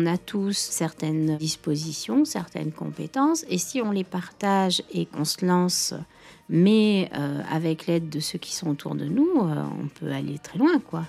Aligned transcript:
On 0.00 0.06
a 0.06 0.16
tous 0.16 0.56
certaines 0.56 1.36
dispositions, 1.36 2.24
certaines 2.24 2.72
compétences, 2.72 3.44
et 3.50 3.58
si 3.58 3.82
on 3.82 3.90
les 3.90 4.02
partage 4.02 4.82
et 4.90 5.04
qu'on 5.04 5.26
se 5.26 5.44
lance, 5.44 5.92
mais 6.48 7.10
euh, 7.12 7.42
avec 7.52 7.86
l'aide 7.86 8.08
de 8.08 8.18
ceux 8.18 8.38
qui 8.38 8.54
sont 8.54 8.70
autour 8.70 8.94
de 8.94 9.04
nous, 9.04 9.28
euh, 9.42 9.62
on 9.78 9.88
peut 9.88 10.10
aller 10.10 10.38
très 10.38 10.58
loin, 10.58 10.78
quoi. 10.78 11.04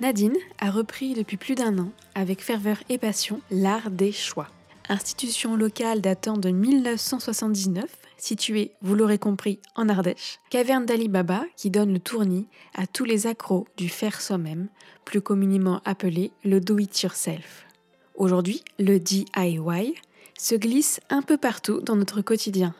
Nadine 0.00 0.36
a 0.58 0.72
repris 0.72 1.14
depuis 1.14 1.36
plus 1.36 1.54
d'un 1.54 1.78
an, 1.78 1.92
avec 2.16 2.42
ferveur 2.42 2.78
et 2.88 2.98
passion, 2.98 3.40
l'art 3.52 3.92
des 3.92 4.10
choix. 4.10 4.48
Institution 4.88 5.56
locale 5.56 6.00
datant 6.00 6.36
de 6.36 6.50
1979, 6.50 7.84
située, 8.18 8.70
vous 8.82 8.94
l'aurez 8.94 9.18
compris, 9.18 9.58
en 9.74 9.88
Ardèche. 9.88 10.38
Caverne 10.48 10.86
d'Ali 10.86 11.08
Baba 11.08 11.44
qui 11.56 11.70
donne 11.70 11.92
le 11.92 11.98
tournis 11.98 12.46
à 12.74 12.86
tous 12.86 13.04
les 13.04 13.26
accros 13.26 13.66
du 13.76 13.88
faire 13.88 14.20
soi-même, 14.20 14.68
plus 15.04 15.20
communément 15.20 15.80
appelé 15.84 16.30
le 16.44 16.60
do-it-yourself. 16.60 17.66
Aujourd'hui, 18.14 18.62
le 18.78 18.98
DIY 18.98 19.94
se 20.38 20.54
glisse 20.54 21.00
un 21.10 21.22
peu 21.22 21.36
partout 21.36 21.80
dans 21.80 21.96
notre 21.96 22.20
quotidien. 22.20 22.72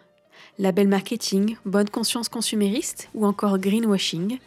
Label 0.59 0.87
marketing, 0.87 1.57
bonne 1.65 1.91
conscience 1.91 2.29
consumériste 2.29 3.09
ou 3.15 3.27
encore 3.27 3.59
greenwashing, 3.59 4.39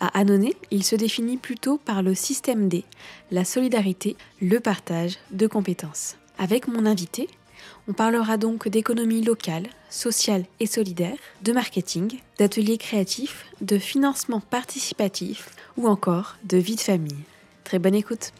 à 0.00 0.18
Annonay, 0.18 0.56
il 0.70 0.82
se 0.82 0.96
définit 0.96 1.36
plutôt 1.36 1.76
par 1.76 2.02
le 2.02 2.14
système 2.14 2.68
D, 2.68 2.84
la 3.30 3.44
solidarité, 3.44 4.16
le 4.40 4.58
partage 4.58 5.18
de 5.30 5.46
compétences. 5.46 6.16
Avec 6.38 6.68
mon 6.68 6.84
invité, 6.84 7.28
on 7.88 7.92
parlera 7.92 8.36
donc 8.36 8.68
d'économie 8.68 9.22
locale, 9.22 9.68
sociale 9.88 10.44
et 10.58 10.66
solidaire, 10.66 11.16
de 11.42 11.52
marketing, 11.52 12.18
d'ateliers 12.38 12.78
créatifs, 12.78 13.46
de 13.60 13.78
financement 13.78 14.40
participatif 14.40 15.50
ou 15.76 15.86
encore 15.86 16.36
de 16.44 16.56
vie 16.56 16.76
de 16.76 16.80
famille. 16.80 17.24
Très 17.62 17.78
bonne 17.78 17.94
écoute 17.94 18.32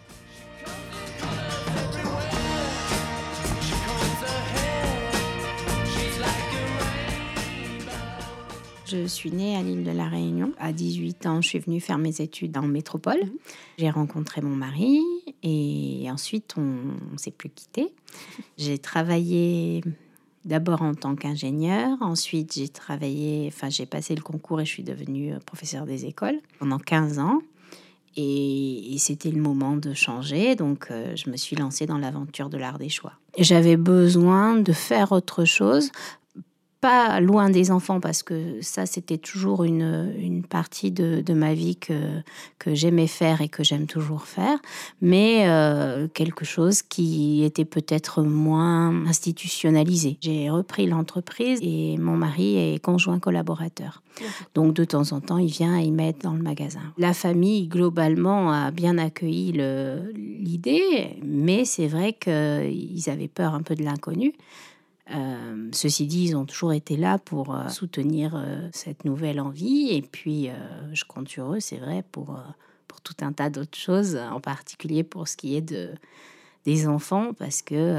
Je 8.94 9.08
suis 9.08 9.32
née 9.32 9.56
à 9.56 9.62
l'île 9.62 9.82
de 9.82 9.90
la 9.90 10.08
Réunion. 10.08 10.52
À 10.56 10.72
18 10.72 11.26
ans, 11.26 11.42
je 11.42 11.48
suis 11.48 11.58
venue 11.58 11.80
faire 11.80 11.98
mes 11.98 12.20
études 12.20 12.56
en 12.56 12.62
métropole. 12.62 13.18
Mhm. 13.24 13.32
J'ai 13.78 13.90
rencontré 13.90 14.40
mon 14.40 14.54
mari 14.54 15.00
et 15.42 16.06
ensuite 16.12 16.54
on 16.56 17.16
s'est 17.16 17.32
plus 17.32 17.48
quitté. 17.48 17.92
J'ai 18.56 18.78
travaillé 18.78 19.82
d'abord 20.44 20.82
en 20.82 20.94
tant 20.94 21.16
qu'ingénieur, 21.16 21.96
ensuite 22.02 22.52
j'ai 22.54 22.68
travaillé, 22.68 23.46
enfin 23.48 23.70
j'ai 23.70 23.86
passé 23.86 24.14
le 24.14 24.20
concours 24.20 24.60
et 24.60 24.66
je 24.66 24.70
suis 24.70 24.82
devenue 24.82 25.32
professeur 25.46 25.86
des 25.86 26.04
écoles 26.04 26.38
pendant 26.58 26.78
15 26.78 27.18
ans. 27.18 27.40
Et, 28.16 28.94
c'était 28.98 29.32
le 29.32 29.40
moment 29.40 29.76
de 29.76 29.92
changer, 29.92 30.54
donc 30.54 30.86
euh, 30.90 31.16
je 31.16 31.30
me 31.30 31.36
suis 31.36 31.56
lancée 31.56 31.86
dans 31.86 31.98
l'aventure 31.98 32.48
de 32.48 32.56
l'art 32.56 32.78
des 32.78 32.88
choix. 32.88 33.14
J'avais 33.36 33.76
besoin 33.76 34.54
de 34.54 34.72
faire 34.72 35.10
autre 35.10 35.44
chose 35.44 35.90
pas 36.84 37.18
loin 37.18 37.48
des 37.48 37.70
enfants 37.70 37.98
parce 37.98 38.22
que 38.22 38.58
ça 38.60 38.84
c'était 38.84 39.16
toujours 39.16 39.64
une, 39.64 40.12
une 40.18 40.44
partie 40.44 40.90
de, 40.90 41.22
de, 41.22 41.32
ma 41.32 41.54
vie 41.54 41.76
que, 41.76 42.20
que 42.58 42.74
j'aimais 42.74 43.06
faire 43.06 43.40
et 43.40 43.48
que 43.48 43.64
j'aime 43.64 43.86
toujours 43.86 44.24
faire, 44.24 44.58
mais 45.00 45.44
euh, 45.46 46.08
quelque 46.08 46.44
chose 46.44 46.82
qui 46.82 47.42
était 47.42 47.64
peut-être 47.64 48.22
moins 48.22 49.06
institutionnalisé. 49.06 50.18
J'ai 50.20 50.50
repris 50.50 50.86
l'entreprise 50.86 51.58
et 51.62 51.96
mon 51.96 52.18
mari 52.18 52.58
est 52.58 52.78
conjoint 52.80 53.18
collaborateur. 53.18 54.02
Donc 54.54 54.74
de 54.74 54.84
temps 54.84 55.12
en 55.12 55.22
temps, 55.22 55.38
il 55.38 55.50
vient 55.50 55.80
et 55.80 55.84
il 55.84 55.92
m'aide 55.94 56.18
dans 56.22 56.34
le 56.34 56.42
magasin. 56.42 56.82
La 56.98 57.14
famille, 57.14 57.66
globalement, 57.66 58.52
a 58.52 58.70
bien 58.70 58.98
accueilli 58.98 59.52
l'idée, 60.12 61.16
mais 61.24 61.64
c'est 61.64 61.88
vrai 61.88 62.12
qu'ils 62.12 63.08
avaient 63.08 63.28
peur 63.28 63.54
un 63.54 63.62
peu 63.62 63.74
de 63.74 63.82
l'inconnu. 63.82 64.34
Euh, 65.10 65.68
ceci 65.72 66.06
dit, 66.06 66.28
ils 66.28 66.36
ont 66.36 66.46
toujours 66.46 66.72
été 66.72 66.96
là 66.96 67.18
pour 67.18 67.54
euh, 67.54 67.68
soutenir 67.68 68.34
euh, 68.34 68.68
cette 68.72 69.04
nouvelle 69.04 69.40
envie. 69.40 69.90
Et 69.90 70.02
puis, 70.02 70.48
je 70.92 71.04
compte 71.04 71.28
sur 71.28 71.54
eux, 71.54 71.60
c'est 71.60 71.76
vrai, 71.76 72.04
pour, 72.12 72.38
pour 72.88 73.00
tout 73.00 73.16
un 73.20 73.32
tas 73.32 73.50
d'autres 73.50 73.78
choses, 73.78 74.16
en 74.16 74.40
particulier 74.40 75.02
pour 75.02 75.28
ce 75.28 75.36
qui 75.36 75.56
est 75.56 75.62
de, 75.62 75.90
des 76.64 76.86
enfants, 76.86 77.32
parce 77.34 77.62
que 77.62 77.98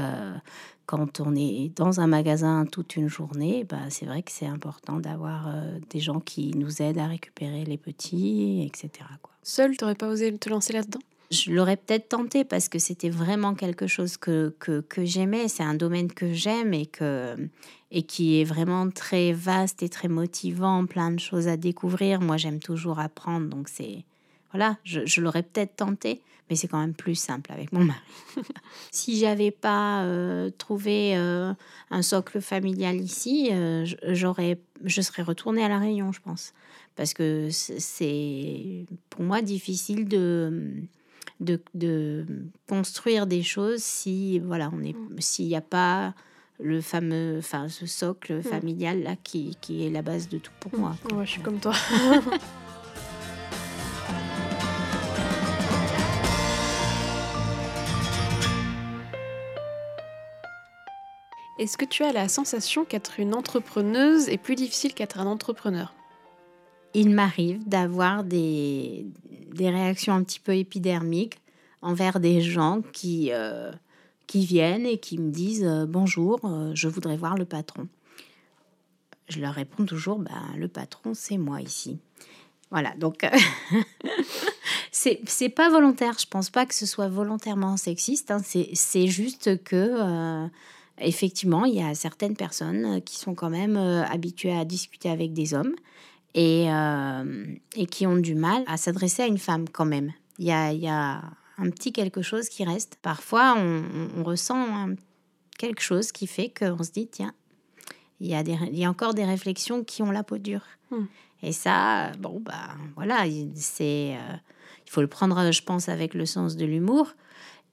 quand 0.86 1.20
on 1.20 1.34
est 1.34 1.72
dans 1.76 2.00
un 2.00 2.06
magasin 2.06 2.64
toute 2.64 2.96
une 2.96 3.08
journée, 3.08 3.64
bah, 3.64 3.90
c'est 3.90 4.06
vrai 4.06 4.22
que 4.22 4.30
c'est 4.30 4.46
important 4.46 4.98
d'avoir 4.98 5.52
des 5.90 6.00
gens 6.00 6.20
qui 6.20 6.52
nous 6.56 6.82
aident 6.82 6.98
à 6.98 7.06
récupérer 7.06 7.64
les 7.64 7.78
petits, 7.78 8.62
etc. 8.64 9.08
Seul, 9.42 9.76
tu 9.76 9.84
n'aurais 9.84 9.94
pas 9.94 10.08
osé 10.08 10.36
te 10.36 10.48
lancer 10.48 10.72
là-dedans? 10.72 11.00
Je 11.30 11.50
l'aurais 11.50 11.76
peut-être 11.76 12.08
tenté 12.08 12.44
parce 12.44 12.68
que 12.68 12.78
c'était 12.78 13.10
vraiment 13.10 13.54
quelque 13.54 13.86
chose 13.86 14.16
que, 14.16 14.54
que, 14.58 14.80
que 14.80 15.04
j'aimais. 15.04 15.48
C'est 15.48 15.62
un 15.62 15.74
domaine 15.74 16.12
que 16.12 16.32
j'aime 16.32 16.72
et, 16.72 16.88
et 17.90 18.02
qui 18.02 18.40
est 18.40 18.44
vraiment 18.44 18.90
très 18.90 19.32
vaste 19.32 19.82
et 19.82 19.88
très 19.88 20.08
motivant, 20.08 20.86
plein 20.86 21.10
de 21.10 21.20
choses 21.20 21.48
à 21.48 21.56
découvrir. 21.56 22.20
Moi, 22.20 22.36
j'aime 22.36 22.60
toujours 22.60 22.98
apprendre, 22.98 23.48
donc 23.48 23.68
c'est. 23.68 24.04
Voilà, 24.52 24.78
je, 24.84 25.20
l'aurais 25.20 25.42
peut-être 25.42 25.76
tenté, 25.76 26.22
mais 26.48 26.56
c'est 26.56 26.68
quand 26.68 26.78
même 26.78 26.94
plus 26.94 27.16
simple 27.16 27.52
avec 27.52 27.72
mon 27.72 27.84
mari. 27.84 27.98
si 28.90 29.18
j'avais 29.18 29.50
pas 29.50 30.04
euh, 30.04 30.50
trouvé 30.56 31.16
euh, 31.16 31.52
un 31.90 32.00
socle 32.00 32.40
familial 32.40 32.96
ici, 32.96 33.50
euh, 33.52 33.84
je 33.84 35.00
serais 35.02 35.22
retournée 35.22 35.62
à 35.62 35.68
la 35.68 35.78
Réunion, 35.78 36.10
je 36.12 36.20
pense, 36.20 36.54
parce 36.94 37.12
que 37.12 37.48
c'est 37.50 38.86
pour 39.10 39.24
moi 39.24 39.42
difficile 39.42 40.08
de 40.08 40.72
de, 41.40 42.26
construire 42.68 43.26
des 43.26 43.42
choses 43.42 43.82
si 43.82 44.38
voilà 44.40 44.70
on 44.72 44.82
est 44.82 44.94
mm. 44.94 45.20
s'il 45.20 45.46
n'y 45.46 45.56
a 45.56 45.60
pas 45.60 46.14
le 46.58 46.80
fameux 46.80 47.36
enfin 47.38 47.68
ce 47.68 47.86
socle 47.86 48.38
mm. 48.38 48.42
familial 48.42 49.02
là 49.02 49.16
qui, 49.22 49.56
qui, 49.60 49.86
est 49.86 49.90
la 49.90 50.02
base 50.02 50.28
de 50.28 50.38
tout 50.38 50.52
pour 50.60 50.74
mm. 50.74 50.80
moi. 50.80 50.96
je 51.24 51.30
suis 51.30 51.42
comme 51.42 51.60
toi. 51.60 51.74
Est-ce 61.58 61.78
que 61.78 61.86
tu 61.86 62.02
as 62.04 62.12
la 62.12 62.28
sensation 62.28 62.84
qu'être 62.84 63.18
une 63.18 63.34
entrepreneuse 63.34 64.28
est 64.28 64.36
plus 64.36 64.56
difficile 64.56 64.92
qu'être 64.92 65.18
un 65.18 65.26
entrepreneur? 65.26 65.94
Il 66.96 67.10
m'arrive 67.10 67.68
d'avoir 67.68 68.24
des, 68.24 69.04
des, 69.52 69.68
réactions 69.68 70.14
un 70.14 70.24
petit 70.24 70.40
peu 70.40 70.56
épidermiques 70.56 71.38
envers 71.82 72.20
des 72.20 72.40
gens 72.40 72.80
qui, 72.94 73.28
euh, 73.32 73.70
qui 74.26 74.46
viennent 74.46 74.86
et 74.86 74.96
qui 74.96 75.18
me 75.18 75.30
disent 75.30 75.66
euh, 75.66 75.84
bonjour, 75.86 76.40
euh, 76.44 76.70
je 76.74 76.88
voudrais 76.88 77.18
voir 77.18 77.36
le 77.36 77.44
patron. 77.44 77.86
Je 79.28 79.40
leur 79.40 79.52
réponds 79.52 79.84
toujours 79.84 80.18
ben, 80.18 80.42
le 80.56 80.68
patron, 80.68 81.12
c'est 81.12 81.36
moi 81.36 81.60
ici. 81.60 81.98
Voilà, 82.70 82.94
donc 82.96 83.26
c'est 84.90 85.48
pas 85.50 85.68
volontaire. 85.68 86.16
Je 86.18 86.26
pense 86.26 86.48
pas 86.48 86.64
que 86.64 86.74
ce 86.74 86.86
soit 86.86 87.08
volontairement 87.08 87.76
sexiste. 87.76 88.30
Hein. 88.30 88.40
C'est 88.42 89.06
juste 89.06 89.62
que 89.62 90.48
effectivement, 90.98 91.64
il 91.64 91.74
y 91.74 91.82
a 91.82 91.94
certaines 91.94 92.36
personnes 92.36 93.00
qui 93.02 93.16
sont 93.16 93.34
quand 93.34 93.50
même 93.50 93.76
habituées 93.76 94.56
à 94.56 94.64
discuter 94.64 95.10
avec 95.10 95.32
des 95.32 95.54
hommes 95.54 95.74
et, 96.36 96.70
euh, 96.70 97.46
et 97.74 97.86
qui 97.86 98.06
ont 98.06 98.16
du 98.16 98.36
mal 98.36 98.62
à 98.66 98.76
s'adresser 98.76 99.22
à 99.22 99.26
une 99.26 99.38
femme 99.38 99.68
quand 99.68 99.86
même. 99.86 100.12
Il 100.38 100.44
y 100.44 100.52
a, 100.52 100.72
y 100.72 100.86
a, 100.86 101.22
un 101.58 101.70
petit 101.70 101.92
quelque 101.92 102.20
chose 102.20 102.50
qui 102.50 102.64
reste. 102.64 102.98
Parfois, 103.00 103.56
on, 103.56 104.22
ressent 104.22 104.90
quelque 105.58 105.80
chose 105.80 106.12
qui 106.12 106.26
fait 106.26 106.50
qu'on 106.50 106.82
se 106.82 106.92
dit, 106.92 107.08
tiens, 107.08 107.32
il 108.20 108.28
y, 108.28 108.34
a 108.34 108.42
des, 108.42 108.58
il 108.70 108.78
y 108.78 108.84
a 108.84 108.90
encore 108.90 109.14
des 109.14 109.24
réflexions 109.24 109.82
qui 109.82 110.02
ont 110.02 110.10
la 110.10 110.22
peau 110.22 110.36
dure. 110.36 110.66
Hmm. 110.90 111.06
Et 111.42 111.52
ça, 111.52 112.12
bon, 112.18 112.40
bah 112.40 112.74
voilà, 112.94 113.24
c'est, 113.54 114.16
euh, 114.16 114.36
il 114.86 114.90
faut 114.90 115.00
le 115.00 115.06
prendre, 115.06 115.50
je 115.50 115.62
pense, 115.62 115.88
avec 115.88 116.12
le 116.12 116.26
sens 116.26 116.56
de 116.56 116.66
l'humour. 116.66 117.14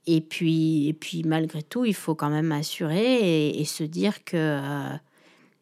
Et 0.05 0.21
puis, 0.21 0.87
et 0.87 0.93
puis, 0.93 1.23
malgré 1.23 1.61
tout, 1.61 1.83
il 1.83 1.95
faut 1.95 2.15
quand 2.15 2.29
même 2.29 2.53
assurer 2.53 3.49
et, 3.49 3.65
se 3.65 3.83
dire 3.83 4.23
que 4.23 4.37
euh, 4.37 4.97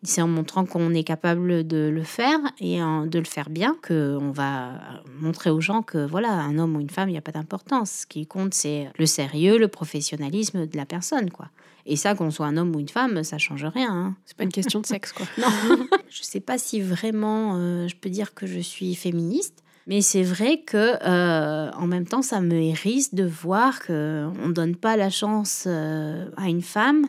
c'est 0.04 0.22
en 0.22 0.28
montrant 0.28 0.66
qu'on 0.66 0.94
est 0.94 1.04
capable 1.04 1.66
de 1.68 1.90
le 1.94 2.04
faire 2.04 2.40
et 2.60 2.80
de 2.80 3.20
le 3.20 3.26
faire 3.26 3.50
bien 3.50 3.78
qu'on 3.88 4.32
va 4.32 4.72
montrer 5.20 5.52
aux 5.52 5.62
gens 5.62 5.84
que 5.84 6.06
voilà, 6.06 6.32
un 6.32 6.58
homme 6.58 6.76
ou 6.76 6.80
une 6.80 6.90
femme, 6.90 7.10
il 7.10 7.12
n'y 7.12 7.18
a 7.18 7.22
pas 7.22 7.32
d'importance. 7.32 7.92
Ce 8.02 8.08
qui 8.08 8.26
compte, 8.26 8.54
c'est 8.54 8.90
le 8.98 9.06
sérieux, 9.06 9.60
le 9.60 9.68
professionnalisme 9.68 10.66
de 10.66 10.78
la 10.78 10.86
personne, 10.86 11.30
quoi. 11.30 11.50
Et 11.86 11.96
ça, 11.96 12.16
qu'on 12.16 12.32
soit 12.32 12.46
un 12.46 12.58
homme 12.58 12.76
ou 12.76 12.80
une 12.80 12.90
femme, 12.90 13.24
ça 13.24 13.38
change 13.38 13.66
rien. 13.66 13.92
Hein. 13.92 14.16
C'est 14.26 14.38
pas 14.38 14.44
une 14.44 14.52
question 14.52 14.82
de 14.82 14.86
sexe, 14.86 15.12
quoi. 15.12 15.26
non. 15.38 15.48
je 16.10 16.22
sais 16.22 16.40
pas 16.40 16.58
si 16.58 16.82
vraiment 16.82 17.56
euh, 17.56 17.88
je 17.88 17.96
peux 17.96 18.10
dire 18.10 18.34
que 18.34 18.46
je 18.46 18.60
suis 18.60 18.96
féministe. 18.96 19.64
Mais 19.88 20.02
c'est 20.02 20.24
vrai 20.24 20.62
que 20.62 20.98
euh, 21.04 21.72
en 21.72 21.88
même 21.88 22.06
temps, 22.06 22.22
ça 22.22 22.40
me 22.40 22.54
hérisse 22.54 23.16
de 23.16 23.24
voir 23.24 23.80
que 23.80 24.30
on 24.44 24.50
donne 24.50 24.76
pas 24.76 24.96
la 24.96 25.10
chance 25.10 25.64
euh, 25.66 26.30
à 26.38 26.50
une 26.50 26.62
femme 26.62 27.08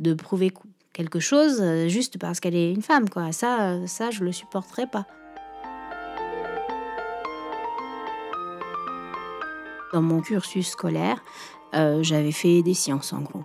de 0.00 0.14
prouver 0.14 0.50
quelque 0.94 1.20
chose 1.20 1.60
euh, 1.60 1.88
juste 1.88 2.18
parce 2.18 2.40
qu'elle 2.40 2.54
est 2.54 2.72
une 2.72 2.80
femme, 2.80 3.10
quoi. 3.10 3.32
Ça, 3.32 3.72
euh, 3.72 3.86
ça, 3.86 4.10
je 4.10 4.24
le 4.24 4.32
supporterai 4.32 4.86
pas. 4.86 5.06
Dans 9.92 10.00
mon 10.02 10.22
cursus 10.22 10.68
scolaire, 10.68 11.22
j'avais 11.72 12.32
fait 12.32 12.62
des 12.62 12.74
sciences 12.74 13.12
en 13.12 13.20
gros. 13.20 13.44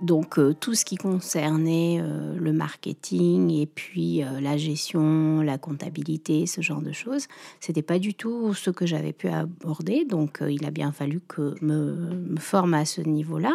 Donc 0.00 0.38
euh, 0.38 0.54
tout 0.58 0.74
ce 0.74 0.84
qui 0.84 0.96
concernait 0.96 1.98
euh, 2.00 2.34
le 2.38 2.52
marketing 2.52 3.50
et 3.50 3.66
puis 3.66 4.22
euh, 4.22 4.40
la 4.40 4.56
gestion, 4.56 5.42
la 5.42 5.58
comptabilité, 5.58 6.46
ce 6.46 6.62
genre 6.62 6.80
de 6.80 6.92
choses, 6.92 7.26
c'était 7.60 7.82
pas 7.82 7.98
du 7.98 8.14
tout 8.14 8.54
ce 8.54 8.70
que 8.70 8.86
j'avais 8.86 9.12
pu 9.12 9.28
aborder. 9.28 10.06
Donc 10.06 10.42
il 10.48 10.64
a 10.64 10.70
bien 10.70 10.92
fallu 10.92 11.20
que 11.20 11.54
je 11.60 11.66
me 11.66 12.36
forme 12.38 12.74
à 12.74 12.86
ce 12.86 13.02
niveau-là. 13.02 13.52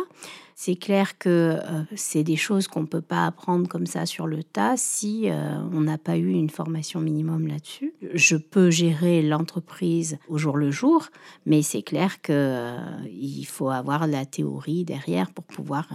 C'est 0.65 0.77
clair 0.77 1.19
que 1.19 1.29
euh, 1.29 1.83
c'est 1.95 2.23
des 2.23 2.37
choses 2.37 2.67
qu'on 2.67 2.81
ne 2.81 2.87
peut 2.87 2.99
pas 2.99 3.27
apprendre 3.27 3.67
comme 3.67 3.85
ça 3.85 4.07
sur 4.07 4.25
le 4.25 4.43
tas 4.43 4.77
si 4.77 5.29
euh, 5.29 5.59
on 5.71 5.81
n'a 5.81 5.99
pas 5.99 6.17
eu 6.17 6.31
une 6.31 6.49
formation 6.49 7.01
minimum 7.01 7.45
là-dessus. 7.45 7.93
Je 8.15 8.35
peux 8.35 8.71
gérer 8.71 9.21
l'entreprise 9.21 10.17
au 10.27 10.39
jour 10.39 10.57
le 10.57 10.71
jour, 10.71 11.09
mais 11.45 11.61
c'est 11.61 11.83
clair 11.83 12.19
qu'il 12.19 12.33
euh, 12.33 13.43
faut 13.45 13.69
avoir 13.69 14.07
la 14.07 14.25
théorie 14.25 14.85
derrière 14.85 15.29
pour 15.29 15.43
pouvoir 15.43 15.87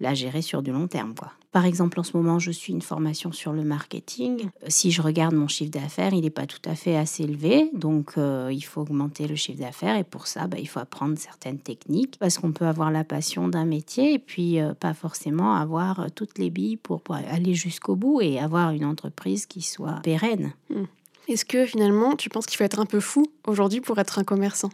la 0.00 0.14
gérer 0.14 0.40
sur 0.40 0.62
du 0.62 0.72
long 0.72 0.88
terme. 0.88 1.14
Quoi. 1.14 1.30
Par 1.52 1.64
exemple, 1.64 1.98
en 1.98 2.02
ce 2.02 2.16
moment, 2.16 2.38
je 2.38 2.50
suis 2.50 2.72
une 2.72 2.82
formation 2.82 3.32
sur 3.32 3.52
le 3.52 3.64
marketing. 3.64 4.50
Si 4.68 4.90
je 4.90 5.00
regarde 5.00 5.34
mon 5.34 5.48
chiffre 5.48 5.70
d'affaires, 5.70 6.12
il 6.12 6.22
n'est 6.22 6.30
pas 6.30 6.46
tout 6.46 6.60
à 6.64 6.74
fait 6.74 6.96
assez 6.96 7.24
élevé, 7.24 7.70
donc 7.72 8.14
il 8.16 8.60
faut 8.62 8.82
augmenter 8.82 9.26
le 9.26 9.34
chiffre 9.34 9.60
d'affaires 9.60 9.96
et 9.96 10.04
pour 10.04 10.26
ça, 10.26 10.46
bah, 10.46 10.58
il 10.58 10.68
faut 10.68 10.80
apprendre 10.80 11.18
certaines 11.18 11.58
techniques 11.58 12.16
parce 12.18 12.38
qu'on 12.38 12.52
peut 12.52 12.66
avoir 12.66 12.90
la 12.90 13.04
passion 13.04 13.48
d'un 13.48 13.64
métier 13.64 14.14
et 14.14 14.18
puis 14.18 14.60
euh, 14.60 14.74
pas 14.74 14.94
forcément 14.94 15.54
avoir 15.54 16.00
euh, 16.00 16.06
toutes 16.14 16.38
les 16.38 16.50
billes 16.50 16.76
pour, 16.76 17.02
aller 17.10 17.54
jusqu'au 17.54 17.96
bout 17.96 18.20
et 18.20 18.38
avoir 18.38 18.70
une 18.70 18.84
entreprise 18.84 19.46
qui 19.46 19.62
soit 19.62 20.00
pérenne. 20.02 20.52
Hmm. 20.70 20.84
Est-ce 21.26 21.44
que 21.44 21.66
finalement, 21.66 22.16
tu 22.16 22.28
penses 22.28 22.46
qu'il 22.46 22.56
faut 22.56 22.64
être 22.64 22.80
un 22.80 22.86
peu 22.86 23.00
fou 23.00 23.26
aujourd'hui 23.46 23.80
pour 23.80 23.98
être 23.98 24.18
un 24.18 24.24
commerçant? 24.24 24.70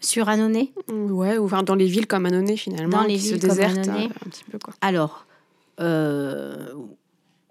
Sur 0.00 0.28
Annonay 0.28 0.72
Ouais, 0.92 1.38
ou 1.38 1.48
dans 1.48 1.74
les 1.74 1.86
villes 1.86 2.06
comme 2.06 2.26
Annonay 2.26 2.56
finalement. 2.56 2.98
Dans 2.98 3.04
les 3.04 3.16
villes 3.16 3.40
comme 3.40 3.58
Annonay. 3.58 4.04
Euh, 4.04 4.26
un 4.26 4.30
petit 4.30 4.44
peu 4.50 4.58
quoi. 4.58 4.74
Alors, 4.80 5.26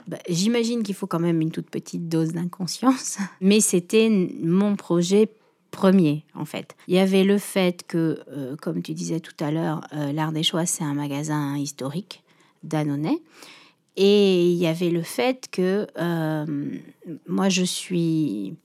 bah, 0.08 0.20
j'imagine 0.30 0.84
qu'il 0.84 0.94
faut 0.94 1.08
quand 1.08 1.20
même 1.20 1.42
une 1.42 1.52
toute 1.52 1.70
petite 1.70 2.08
dose 2.08 2.34
d'inconscience, 2.34 3.18
mais 3.42 3.60
c'était 3.60 4.10
mon 4.42 4.76
projet 4.76 5.30
premier, 5.72 6.24
en 6.36 6.46
fait. 6.46 6.76
Il 6.88 6.96
y 6.96 7.00
avait 7.00 7.24
le 7.24 7.38
fait 7.38 7.84
que, 7.88 8.20
euh, 8.30 8.56
comme 8.56 8.82
tu 8.82 8.94
disais 8.94 9.20
tout 9.20 9.36
à 9.40 9.52
l'heure, 9.52 9.82
euh, 9.94 10.14
l'Art 10.14 10.32
des 10.32 10.44
Choix, 10.44 10.66
c'est 10.66 10.84
un 10.84 10.94
magasin 10.94 11.58
historique 11.58 12.24
d'Annonay. 12.64 13.20
Et 13.98 14.52
il 14.52 14.58
y 14.58 14.68
avait 14.68 14.90
le 14.90 15.02
fait 15.02 15.48
que 15.52 15.88
euh, 15.98 16.46
moi, 17.28 17.50
je 17.50 17.64
suis 17.64 18.56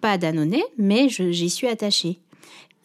pas 0.00 0.18
d'Annonay, 0.18 0.62
mais 0.78 1.08
j'y 1.08 1.50
suis 1.50 1.66
attachée. 1.66 2.18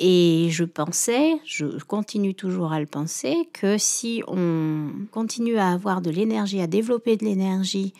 Et 0.04 0.48
je 0.50 0.64
pensais, 0.64 1.36
je 1.46 1.68
continue 1.86 2.34
toujours 2.34 2.74
à 2.74 2.80
le 2.80 2.88
penser, 2.88 3.48
que 3.54 3.78
si 3.78 4.24
on 4.28 4.90
continue 5.12 5.58
à 5.58 5.70
avoir 5.70 6.02
de 6.02 6.10
l'énergie, 6.10 6.60
à 6.60 6.66
développer 6.66 7.18
de 7.18 7.24
l'énergie 7.24 7.94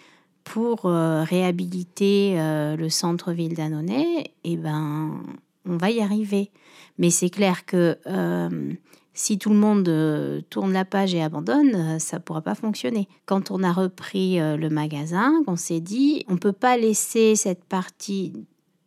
pour 0.44 0.88
euh, 0.88 1.22
réhabiliter 1.24 2.40
euh, 2.40 2.76
le 2.76 2.90
centre-ville 2.90 3.54
d'Annonay, 3.54 4.32
eh 4.44 4.58
ben, 4.58 5.22
on 5.70 5.78
va 5.78 5.92
y 5.92 6.02
arriver. 6.02 6.50
Mais 6.98 7.12
c'est 7.12 7.30
clair 7.30 7.68
que 7.68 8.00
euh, 8.08 8.74
si 9.14 9.38
tout 9.38 9.52
le 9.52 9.58
monde 9.58 10.44
tourne 10.50 10.74
la 10.74 10.86
page 10.86 11.14
et 11.14 11.22
abandonne, 11.22 12.00
ça 12.00 12.18
ne 12.18 12.24
pourra 12.24 12.42
pas 12.42 12.56
fonctionner. 12.56 13.08
Quand 13.28 13.52
on 13.52 13.62
a 13.62 13.72
repris 13.72 14.40
le 14.40 14.70
magasin, 14.70 15.44
on 15.46 15.56
s'est 15.56 15.82
dit, 15.82 16.26
on 16.28 16.34
ne 16.34 16.40
peut 16.40 16.52
pas 16.52 16.78
laisser 16.78 17.36
cette 17.36 17.64
partie 17.64 18.34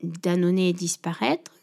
d'Annonay 0.02 0.72
disparaître. 0.72 1.53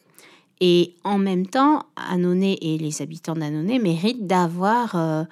Et 0.61 0.95
en 1.03 1.17
même 1.17 1.47
temps, 1.47 1.87
Annonay 1.95 2.57
et 2.61 2.77
les 2.77 3.01
habitants 3.01 3.33
d'Annonay 3.33 3.79
méritent 3.79 4.27
d'avoir 4.27 5.27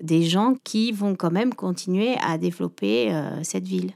des 0.00 0.24
gens 0.24 0.54
qui 0.62 0.92
vont 0.92 1.14
quand 1.14 1.30
même 1.30 1.54
continuer 1.54 2.16
à 2.20 2.36
développer 2.36 3.10
cette 3.42 3.66
ville 3.66 3.94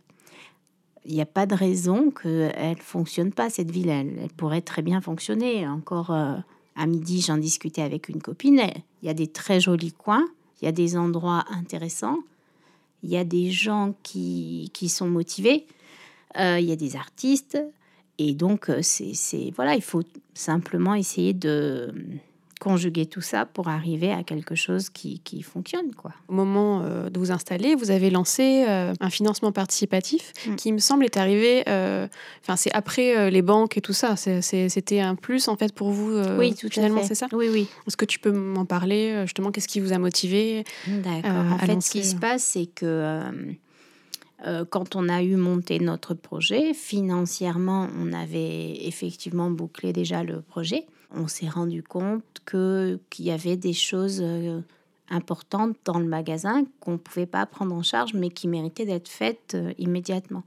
il 1.08 1.14
n'y 1.14 1.22
a 1.22 1.26
pas 1.26 1.46
de 1.46 1.54
raison 1.54 2.10
qu'elle 2.10 2.76
ne 2.76 2.82
fonctionne 2.82 3.32
pas, 3.32 3.48
cette 3.48 3.70
ville. 3.70 3.88
Elle, 3.88 4.28
pourrait 4.36 4.60
très 4.60 4.82
bien 4.82 5.00
fonctionner. 5.00 5.66
Encore 5.66 6.10
euh, 6.10 6.36
à 6.76 6.86
midi, 6.86 7.22
j'en 7.22 7.38
discutais 7.38 7.80
avec 7.80 8.10
une 8.10 8.20
copine. 8.20 8.62
Il 9.02 9.06
y 9.06 9.08
a 9.08 9.14
des 9.14 9.26
très 9.26 9.58
jolis 9.58 9.92
coins, 9.92 10.26
il 10.60 10.66
y 10.66 10.68
a 10.68 10.72
des 10.72 10.96
endroits 10.98 11.44
intéressants, 11.50 12.18
il 13.02 13.10
y 13.10 13.16
a 13.16 13.24
des 13.24 13.50
gens 13.50 13.94
qui, 14.02 14.70
qui 14.74 14.90
sont 14.90 15.08
motivés, 15.08 15.66
euh, 16.38 16.60
il 16.60 16.66
y 16.66 16.72
a 16.72 16.76
des 16.76 16.94
artistes. 16.94 17.58
Et 18.18 18.34
donc, 18.34 18.68
euh, 18.68 18.80
c'est 18.82 19.52
voilà, 19.54 19.74
il 19.74 19.82
faut 19.82 20.02
simplement 20.34 20.94
essayer 20.94 21.32
de 21.32 21.92
conjuguer 22.58 23.06
tout 23.06 23.20
ça 23.20 23.46
pour 23.46 23.68
arriver 23.68 24.12
à 24.12 24.22
quelque 24.22 24.54
chose 24.54 24.90
qui, 24.90 25.20
qui 25.20 25.42
fonctionne. 25.42 25.94
Quoi. 25.94 26.12
Au 26.28 26.34
moment 26.34 26.82
euh, 26.82 27.08
de 27.08 27.18
vous 27.18 27.30
installer, 27.30 27.74
vous 27.74 27.90
avez 27.90 28.10
lancé 28.10 28.64
euh, 28.68 28.92
un 29.00 29.10
financement 29.10 29.52
participatif 29.52 30.32
mm. 30.46 30.56
qui, 30.56 30.72
me 30.72 30.78
semble, 30.78 31.04
est 31.04 31.16
arrivé, 31.16 31.62
euh, 31.68 32.06
enfin 32.42 32.56
c'est 32.56 32.72
après 32.72 33.30
les 33.30 33.42
banques 33.42 33.76
et 33.76 33.80
tout 33.80 33.92
ça. 33.92 34.16
C'était 34.16 35.00
un 35.00 35.14
plus, 35.14 35.48
en 35.48 35.56
fait, 35.56 35.72
pour 35.72 35.90
vous, 35.90 36.18
oui, 36.38 36.54
tout 36.54 36.68
finalement, 36.68 37.02
c'est 37.04 37.14
ça? 37.14 37.26
Oui, 37.32 37.48
oui. 37.50 37.68
Est-ce 37.86 37.96
que 37.96 38.04
tu 38.04 38.18
peux 38.18 38.32
m'en 38.32 38.64
parler, 38.64 39.22
justement, 39.22 39.50
qu'est-ce 39.50 39.68
qui 39.68 39.80
vous 39.80 39.92
a 39.92 39.98
motivé 39.98 40.64
D'accord. 40.86 41.30
en 41.52 41.58
fait, 41.58 41.80
ce 41.80 41.90
qui 41.90 42.04
se 42.04 42.16
passe, 42.16 42.42
c'est 42.42 42.66
que... 42.66 43.22
quand 44.70 44.94
on 44.94 45.08
a 45.08 45.22
eu 45.22 45.36
monté 45.36 45.80
notre 45.80 46.14
projet, 46.14 46.72
financièrement, 46.72 47.88
on 47.98 48.12
avait 48.12 48.86
effectivement 48.86 49.50
bouclé 49.50 49.92
déjà 49.92 50.22
le 50.22 50.42
projet 50.42 50.86
on 51.10 51.28
s'est 51.28 51.48
rendu 51.48 51.82
compte 51.82 52.24
que 52.44 52.98
qu'il 53.10 53.26
y 53.26 53.30
avait 53.30 53.56
des 53.56 53.72
choses 53.72 54.20
euh, 54.22 54.60
importantes 55.10 55.76
dans 55.84 55.98
le 55.98 56.06
magasin 56.06 56.64
qu'on 56.80 56.92
ne 56.92 56.96
pouvait 56.96 57.26
pas 57.26 57.46
prendre 57.46 57.74
en 57.74 57.82
charge, 57.82 58.14
mais 58.14 58.30
qui 58.30 58.48
méritaient 58.48 58.86
d'être 58.86 59.08
faites 59.08 59.54
euh, 59.54 59.72
immédiatement. 59.78 60.42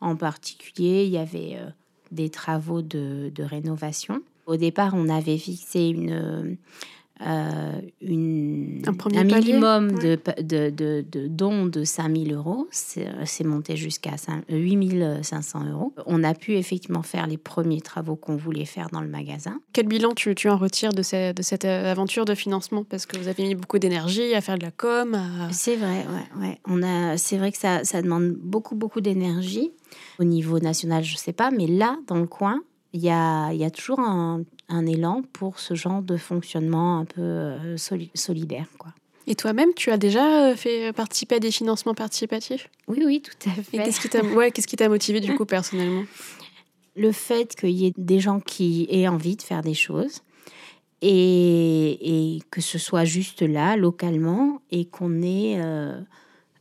En 0.00 0.16
particulier, 0.16 1.04
il 1.04 1.10
y 1.10 1.18
avait 1.18 1.56
euh, 1.56 1.68
des 2.10 2.28
travaux 2.28 2.82
de, 2.82 3.30
de, 3.34 3.42
rénovation. 3.42 4.20
Au 4.46 4.56
départ, 4.56 4.92
on 4.94 5.08
avait 5.08 5.38
fixé 5.38 5.88
une, 5.88 6.56
euh, 7.24 7.80
une, 8.00 8.82
un, 8.86 9.24
minimum 9.24 9.92
de, 9.92 10.18
de, 10.40 10.70
de, 10.70 11.04
de, 11.08 11.28
dons 11.28 11.66
de 11.66 11.84
5000 11.84 12.32
euros. 12.32 12.68
C'est 12.70 13.44
monté 13.44 13.76
jusqu'à 13.76 14.12
8500 14.48 15.70
euros. 15.70 15.94
On 16.06 16.24
a 16.24 16.34
pu 16.34 16.56
effectivement 16.56 17.02
faire 17.02 17.26
les 17.26 17.36
premiers 17.36 17.80
travaux 17.80 18.16
qu'on 18.16 18.36
voulait 18.36 18.64
faire 18.64 18.88
dans 18.90 19.00
le 19.00 19.08
magasin. 19.08 19.60
Quel 19.72 19.86
bilan 19.86 20.12
tu, 20.14 20.34
tu 20.34 20.48
en 20.48 20.56
retires 20.56 20.92
de, 20.92 21.32
de 21.32 21.42
cette 21.42 21.64
aventure 21.64 22.24
de 22.24 22.34
financement? 22.34 22.84
Parce 22.84 23.06
que 23.06 23.16
vous 23.18 23.28
avez 23.28 23.44
mis 23.44 23.54
beaucoup 23.54 23.78
d'énergie 23.78 24.34
à 24.34 24.40
faire 24.40 24.58
de 24.58 24.64
la 24.64 24.70
com. 24.70 25.16
C'est 25.50 25.76
vrai, 25.76 26.04
ouais, 26.06 26.40
ouais. 26.40 26.58
On 26.66 26.82
a, 26.82 27.16
c'est 27.18 27.38
vrai 27.38 27.52
que 27.52 27.58
ça, 27.58 27.84
ça 27.84 28.02
demande 28.02 28.32
beaucoup, 28.32 28.74
beaucoup 28.74 29.00
d'énergie. 29.00 29.72
Au 30.18 30.24
niveau 30.24 30.58
national, 30.58 31.04
je 31.04 31.14
ne 31.14 31.18
sais 31.18 31.32
pas, 31.32 31.50
mais 31.50 31.66
là, 31.66 31.98
dans 32.06 32.16
le 32.16 32.26
coin, 32.26 32.62
il 32.92 33.00
y 33.00 33.10
a, 33.10 33.52
y 33.52 33.64
a 33.64 33.70
toujours 33.70 34.00
un, 34.00 34.42
un 34.68 34.86
élan 34.86 35.22
pour 35.32 35.58
ce 35.58 35.74
genre 35.74 36.02
de 36.02 36.16
fonctionnement 36.16 36.98
un 36.98 37.04
peu 37.04 37.20
euh, 37.20 37.76
solidaire. 38.14 38.66
Quoi. 38.78 38.92
Et 39.26 39.34
toi-même, 39.34 39.72
tu 39.74 39.90
as 39.90 39.98
déjà 39.98 40.50
euh, 40.50 40.56
fait 40.56 40.92
participer 40.92 41.36
à 41.36 41.38
des 41.38 41.50
financements 41.50 41.94
participatifs? 41.94 42.68
Oui, 42.88 43.02
oui, 43.04 43.22
tout 43.22 43.48
à 43.48 43.52
fait. 43.52 43.76
Et 43.76 43.82
qu'est-ce 43.82 44.00
qui 44.00 44.08
t'a 44.08 44.22
ouais, 44.22 44.88
motivé 44.88 45.20
du 45.20 45.34
coup 45.34 45.44
personnellement? 45.44 46.04
Le 46.96 47.12
fait 47.12 47.54
qu'il 47.54 47.70
y 47.70 47.86
ait 47.86 47.94
des 47.96 48.20
gens 48.20 48.40
qui 48.40 48.86
aient 48.90 49.08
envie 49.08 49.36
de 49.36 49.42
faire 49.42 49.62
des 49.62 49.74
choses 49.74 50.22
et, 51.00 52.36
et 52.36 52.42
que 52.50 52.60
ce 52.60 52.78
soit 52.78 53.04
juste 53.04 53.42
là, 53.42 53.76
localement, 53.76 54.60
et 54.70 54.84
qu'on 54.84 55.22
ait 55.22 55.58
euh, 55.58 56.00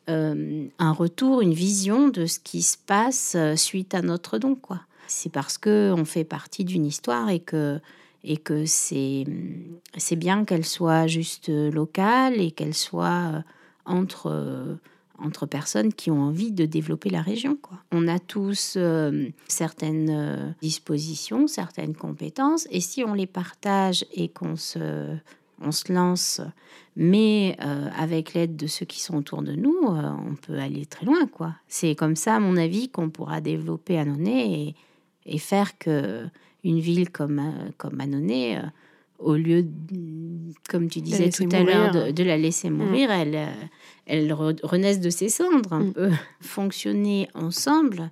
un 0.07 0.91
retour, 0.91 1.41
une 1.41 1.53
vision 1.53 2.07
de 2.07 2.25
ce 2.25 2.39
qui 2.39 2.61
se 2.61 2.77
passe 2.77 3.35
suite 3.55 3.93
à 3.93 4.01
notre 4.01 4.37
don, 4.37 4.55
quoi. 4.55 4.81
C'est 5.11 5.29
parce 5.29 5.57
que 5.57 5.93
on 5.95 6.05
fait 6.05 6.23
partie 6.23 6.63
d'une 6.63 6.85
histoire 6.85 7.29
et 7.29 7.41
que 7.41 7.79
et 8.23 8.37
que 8.37 8.65
c'est 8.65 9.25
c'est 9.97 10.15
bien 10.15 10.45
qu'elle 10.45 10.65
soit 10.65 11.05
juste 11.07 11.49
locale 11.49 12.39
et 12.39 12.51
qu'elle 12.51 12.73
soit 12.73 13.33
euh, 13.33 13.41
entre 13.85 14.27
euh, 14.27 14.75
entre 15.19 15.45
personnes 15.45 15.93
qui 15.93 16.09
ont 16.11 16.21
envie 16.21 16.53
de 16.53 16.65
développer 16.65 17.09
la 17.09 17.21
région. 17.21 17.57
Quoi. 17.61 17.77
On 17.91 18.07
a 18.07 18.19
tous 18.19 18.75
euh, 18.77 19.27
certaines 19.47 20.55
dispositions, 20.61 21.45
certaines 21.45 21.95
compétences, 21.95 22.65
et 22.71 22.79
si 22.79 23.03
on 23.03 23.13
les 23.13 23.27
partage 23.27 24.05
et 24.13 24.29
qu'on 24.29 24.55
se, 24.55 25.15
on 25.61 25.71
se 25.71 25.93
lance, 25.93 26.41
mais 26.95 27.55
avec 27.95 28.33
l'aide 28.33 28.55
de 28.55 28.65
ceux 28.65 28.87
qui 28.87 28.99
sont 28.99 29.15
autour 29.15 29.43
de 29.43 29.51
nous, 29.51 29.77
on 29.85 30.33
peut 30.41 30.57
aller 30.57 30.87
très 30.87 31.05
loin. 31.05 31.29
C'est 31.67 31.93
comme 31.93 32.15
ça, 32.15 32.37
à 32.37 32.39
mon 32.39 32.57
avis, 32.57 32.89
qu'on 32.89 33.11
pourra 33.11 33.41
développer 33.41 33.99
Annonay 33.99 34.51
et, 34.53 34.75
et 35.25 35.37
faire 35.37 35.77
que 35.77 36.25
une 36.63 36.79
ville 36.79 37.09
comme, 37.09 37.39
euh, 37.39 37.71
comme 37.77 37.99
Annonay, 37.99 38.57
euh, 38.57 38.61
au 39.21 39.35
lieu, 39.35 39.65
comme 40.69 40.89
tu 40.89 41.01
disais 41.01 41.29
tout 41.29 41.47
à 41.51 41.63
l'heure, 41.63 42.13
de, 42.13 42.23
la 42.23 42.37
laisser 42.37 42.69
mm. 42.69 42.73
mourir, 42.73 43.11
elle, 43.11 43.35
euh, 43.35 43.65
elle 44.05 44.33
renaisse 44.33 44.99
de 44.99 45.09
ses 45.09 45.29
cendres. 45.29 45.75
Mm. 45.75 46.17
fonctionner 46.41 47.29
ensemble. 47.33 48.11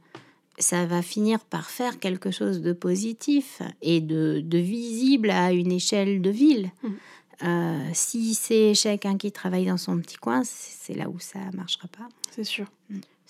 ça 0.57 0.85
va 0.85 1.01
finir 1.01 1.39
par 1.39 1.69
faire 1.69 1.99
quelque 1.99 2.31
chose 2.31 2.61
de 2.61 2.73
positif 2.73 3.61
et 3.81 4.01
de, 4.01 4.43
visible 4.51 5.29
à 5.29 5.51
une 5.51 5.71
échelle 5.71 6.21
de 6.21 6.29
ville. 6.29 6.71
Mmh. 6.83 6.89
Euh, 7.41 7.89
si 7.93 8.33
c'est 8.33 8.73
chacun 8.73 9.17
qui 9.17 9.31
travaille 9.31 9.65
dans 9.65 9.77
son 9.77 9.97
petit 9.99 10.17
coin, 10.17 10.41
c'est 10.43 10.93
là 10.93 11.07
où 11.09 11.19
ça 11.19 11.39
marchera 11.53 11.87
pas. 11.87 12.09
C'est 12.31 12.43
sûr. 12.43 12.65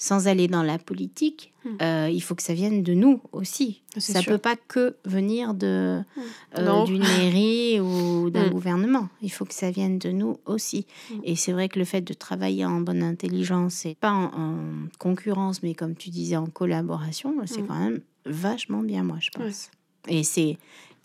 Sans 0.02 0.30
aller 0.30 0.48
dans 0.48 0.64
la 0.64 0.80
politique, 0.80 1.52
hmm. 1.66 1.70
euh, 1.82 2.10
il 2.10 2.22
faut 2.22 2.34
que 2.34 2.42
ça 2.42 2.54
vienne 2.54 2.84
de 2.84 2.94
nous 2.94 3.22
aussi. 3.34 3.82
Ça 3.98 4.22
ne 4.22 4.24
peut 4.24 4.38
pas 4.38 4.56
que 4.56 4.96
venir 5.04 5.54
de 5.54 6.00
hmm. 6.00 6.22
euh, 6.58 6.84
d'une 6.86 7.02
mairie 7.02 7.82
ou 7.82 8.30
d'un 8.30 8.48
hmm. 8.48 8.50
gouvernement. 8.50 9.10
Il 9.22 9.30
faut 9.30 9.44
que 9.44 9.54
ça 9.54 9.72
vienne 9.72 10.00
de 10.00 10.12
nous 10.12 10.40
aussi. 10.46 10.88
Et 11.26 11.36
c'est 11.36 11.52
vrai 11.52 11.68
que 11.68 11.78
le 11.78 11.84
fait 11.84 12.00
de 12.00 12.14
travailler 12.14 12.66
en 12.66 12.80
bonne 12.80 13.04
intelligence 13.04 13.86
et 13.86 13.94
pas 13.94 14.14
en, 14.14 14.56
concurrence, 15.00 15.64
mais 15.64 15.74
comme 15.74 15.96
tu 15.96 16.12
disais 16.12 16.38
en 16.38 16.48
collaboration, 16.48 17.36
c'est 17.46 17.68
quand 17.68 17.78
même 17.78 18.00
vachement 18.26 18.82
bien, 18.82 19.04
moi, 19.04 19.18
je 19.20 19.32
pense. 19.32 19.70
Et 20.08 20.24
c'est 20.24 20.58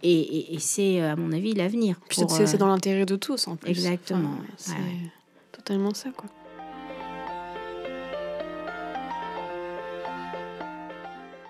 et, 0.04 0.56
c'est 0.60 1.00
à 1.00 1.16
mon 1.16 1.32
avis 1.32 1.52
l'avenir. 1.52 1.98
C'est 2.10 2.58
dans 2.58 2.68
l'intérêt 2.68 3.06
de 3.06 3.16
tous 3.16 3.48
en 3.48 3.56
plus. 3.56 3.70
Exactement. 3.70 4.36
c'est 4.56 4.72
totalement 5.50 5.92
ça, 5.94 6.10
quoi. 6.10 6.30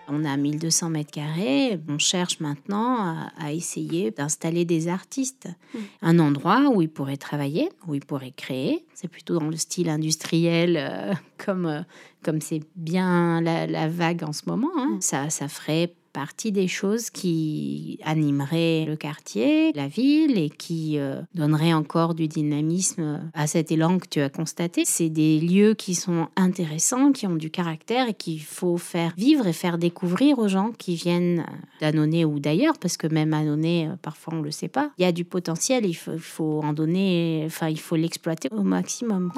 On 0.08 0.24
a 0.24 0.36
1200 0.36 0.90
mètres 0.90 1.10
carrés. 1.10 1.80
On 1.88 1.98
cherche 1.98 2.40
maintenant 2.40 3.16
à, 3.38 3.52
essayer 3.52 4.10
d'installer 4.10 4.64
des 4.64 4.88
artistes. 4.88 5.48
Hmm. 5.74 5.78
Un 6.02 6.18
endroit 6.18 6.70
où 6.72 6.82
ils 6.82 6.88
pourraient 6.88 7.16
travailler, 7.16 7.70
où 7.86 7.94
ils 7.94 8.04
pourraient 8.04 8.34
créer. 8.36 8.84
C'est 8.94 9.08
plutôt 9.08 9.38
dans 9.38 9.48
le 9.48 9.56
style 9.56 9.88
industriel, 9.88 10.76
euh, 10.76 11.14
comme 11.44 11.66
euh, 11.66 11.82
comme 12.22 12.40
c'est 12.40 12.60
bien 12.76 13.40
la, 13.40 13.88
vague 13.88 14.24
en 14.24 14.32
ce 14.32 14.42
moment. 14.46 14.72
Hein. 14.76 14.96
Hmm. 14.96 15.00
Ça, 15.00 15.30
ça 15.30 15.48
ferait 15.48 15.94
partie 16.14 16.52
des 16.52 16.68
choses 16.68 17.10
qui 17.10 17.98
animeraient 18.04 18.86
le 18.86 18.96
quartier, 18.96 19.72
la 19.74 19.88
ville 19.88 20.38
et 20.38 20.48
qui 20.48 20.98
euh, 20.98 21.20
donneraient 21.34 21.74
encore 21.74 22.14
du 22.14 22.28
dynamisme 22.28 23.30
à 23.34 23.46
cet 23.46 23.72
élan 23.72 23.98
que 23.98 24.06
tu 24.08 24.20
as 24.20 24.30
constaté. 24.30 24.84
C'est 24.86 25.10
des 25.10 25.40
lieux 25.40 25.74
qui 25.74 25.94
sont 25.94 26.28
intéressants, 26.36 27.12
qui 27.12 27.26
ont 27.26 27.34
du 27.34 27.50
caractère 27.50 28.08
et 28.08 28.14
qu'il 28.14 28.40
faut 28.40 28.78
faire 28.78 29.12
vivre 29.18 29.46
et 29.46 29.52
faire 29.52 29.76
découvrir 29.76 30.38
aux 30.38 30.48
gens 30.48 30.70
qui 30.78 30.94
viennent 30.94 31.44
d'Annonay 31.80 32.24
ou 32.24 32.38
d'ailleurs, 32.38 32.78
parce 32.78 32.96
que 32.96 33.08
même 33.08 33.34
Annonay, 33.34 33.88
euh, 33.88 33.96
parfois 34.00 34.34
on 34.34 34.38
ne 34.38 34.44
le 34.44 34.52
sait 34.52 34.68
pas. 34.68 34.92
Il 34.98 35.02
y 35.02 35.06
a 35.06 35.12
du 35.12 35.24
potentiel, 35.24 35.84
il 35.84 35.94
faut, 35.94 36.60
en 36.62 36.72
donner, 36.72 37.42
enfin 37.46 37.68
il 37.68 37.80
faut 37.80 37.96
l'exploiter 37.96 38.48
au 38.52 38.62
maximum. 38.62 39.32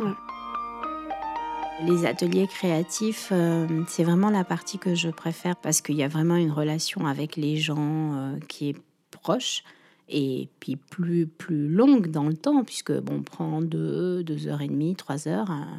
Les 1.85 2.07
ateliers 2.07 2.47
créatifs, 2.47 3.29
euh, 3.33 3.67
c'est 3.87 4.03
vraiment 4.03 4.31
la 4.31 4.45
partie 4.45 4.79
que 4.79 4.95
je 4.95 5.11
préfère 5.11 5.57
parce 5.57 5.83
qu'il 5.83 5.97
y 5.97 6.03
a 6.03 6.09
vraiment 6.09 6.37
une 6.37 6.51
relation 6.51 7.07
avec 7.07 7.37
les 7.37 7.57
gens 7.57 8.15
euh, 8.15 8.39
qui 8.49 8.71
est 8.71 8.77
proche 9.11 9.63
et 10.09 10.49
puis 10.59 10.77
plus, 10.77 11.27
plus 11.27 11.69
longue 11.69 12.11
dans 12.11 12.25
le 12.25 12.35
temps, 12.35 12.65
puisque 12.65 12.93
bon, 12.93 13.17
on 13.17 13.23
prend 13.23 13.61
deux, 13.61 14.25
deux 14.25 14.49
heures 14.49 14.63
et 14.63 14.69
demie, 14.69 14.97
trois 14.97 15.29
heures 15.29 15.51
euh, 15.51 15.79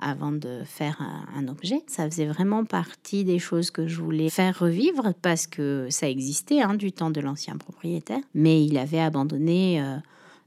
avant 0.00 0.32
de 0.32 0.62
faire 0.64 1.00
un, 1.36 1.46
objet. 1.46 1.80
Ça 1.86 2.10
faisait 2.10 2.26
vraiment 2.26 2.64
partie 2.64 3.22
des 3.22 3.38
choses 3.38 3.70
que 3.70 3.86
je 3.86 4.02
voulais 4.02 4.30
faire 4.30 4.58
revivre 4.58 5.12
parce 5.22 5.46
que 5.46 5.86
ça 5.90 6.08
existait 6.08 6.60
hein, 6.60 6.74
du 6.74 6.90
temps 6.90 7.10
de 7.10 7.20
l'ancien 7.20 7.56
propriétaire, 7.56 8.22
mais 8.34 8.64
il 8.64 8.76
avait 8.78 9.00
abandonné 9.00 9.80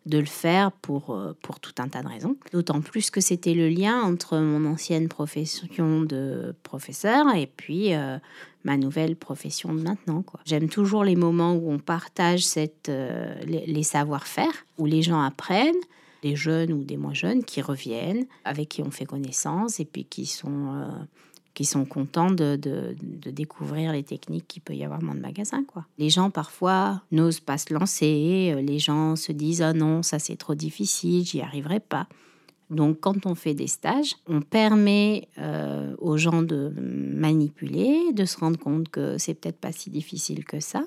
de 0.09 0.17
le 0.17 0.25
faire 0.25 0.71
pour, 0.71 1.11
euh, 1.11 1.37
pour 1.41 1.59
tout 1.59 1.73
un 1.77 1.87
tas 1.87 2.01
de 2.01 2.07
raisons. 2.07 2.35
D'autant 2.51 2.81
plus 2.81 3.11
que 3.11 3.21
c'était 3.21 3.53
le 3.53 3.69
lien 3.69 4.01
entre 4.01 4.37
mon 4.37 4.69
ancienne 4.69 5.07
profession 5.07 6.01
de 6.01 6.55
professeur 6.63 7.33
et 7.35 7.47
puis 7.47 7.93
euh, 7.93 8.17
ma 8.63 8.75
nouvelle 8.75 9.15
profession 9.15 9.73
de 9.73 9.81
maintenant. 9.81 10.25
J'aime 10.45 10.67
toujours 10.67 11.03
les 11.03 11.15
moments 11.15 11.53
où 11.53 11.71
on 11.71 11.77
partage 11.77 12.43
cette, 12.43 12.89
euh, 12.89 13.35
les, 13.45 13.83
savoir-faire, 13.83 14.65
où 14.79 14.85
les 14.85 15.03
gens 15.03 15.21
apprennent, 15.21 15.75
des 16.23 16.35
jeunes 16.35 16.73
ou 16.73 16.83
des 16.83 16.97
moins 16.97 17.13
jeunes 17.13 17.45
qui 17.45 17.61
reviennent, 17.61 18.25
avec 18.43 18.69
qui 18.69 18.81
on 18.81 18.91
fait 18.91 19.05
connaissance 19.05 19.79
et 19.79 19.85
puis 19.85 20.03
qui 20.03 20.25
sont 20.25 20.89
qui 21.59 21.65
sont 21.65 21.83
contents 21.83 22.31
de, 22.31 22.57
découvrir 23.25 23.91
les 23.91 24.03
techniques 24.03 24.47
qu'il 24.47 24.61
peut 24.61 24.75
y 24.75 24.85
avoir 24.85 25.01
dans 25.01 25.11
le 25.11 25.19
magasin. 25.19 25.65
Quoi. 25.65 25.85
Les 25.97 26.09
gens, 26.09 26.29
parfois, 26.29 27.01
n'osent 27.11 27.41
pas 27.41 27.57
se 27.57 27.73
lancer. 27.73 28.53
Euh, 28.55 28.61
les 28.61 28.79
gens 28.79 29.17
se 29.17 29.33
disent 29.33 29.61
Ah 29.61 29.73
non, 29.73 30.01
ça 30.01 30.19
c'est 30.19 30.37
trop 30.37 30.55
difficile, 30.55 31.25
j'y 31.25 31.41
arriverai 31.41 31.81
pas. 31.81 32.07
Donc, 32.69 33.01
quand 33.01 33.25
on 33.25 33.35
fait 33.35 33.55
des 33.55 33.67
stages, 33.67 34.15
on 34.25 34.39
permet 34.39 35.27
euh, 35.37 35.93
aux 35.97 36.15
gens 36.15 36.43
de 36.43 36.71
manipuler, 36.77 38.13
de 38.13 38.23
se 38.23 38.37
rendre 38.37 38.57
compte 38.57 38.87
que 38.87 39.17
c'est 39.17 39.33
peut-être 39.33 39.59
pas 39.59 39.73
si 39.73 39.89
difficile 39.89 40.45
que 40.45 40.61
ça. 40.61 40.85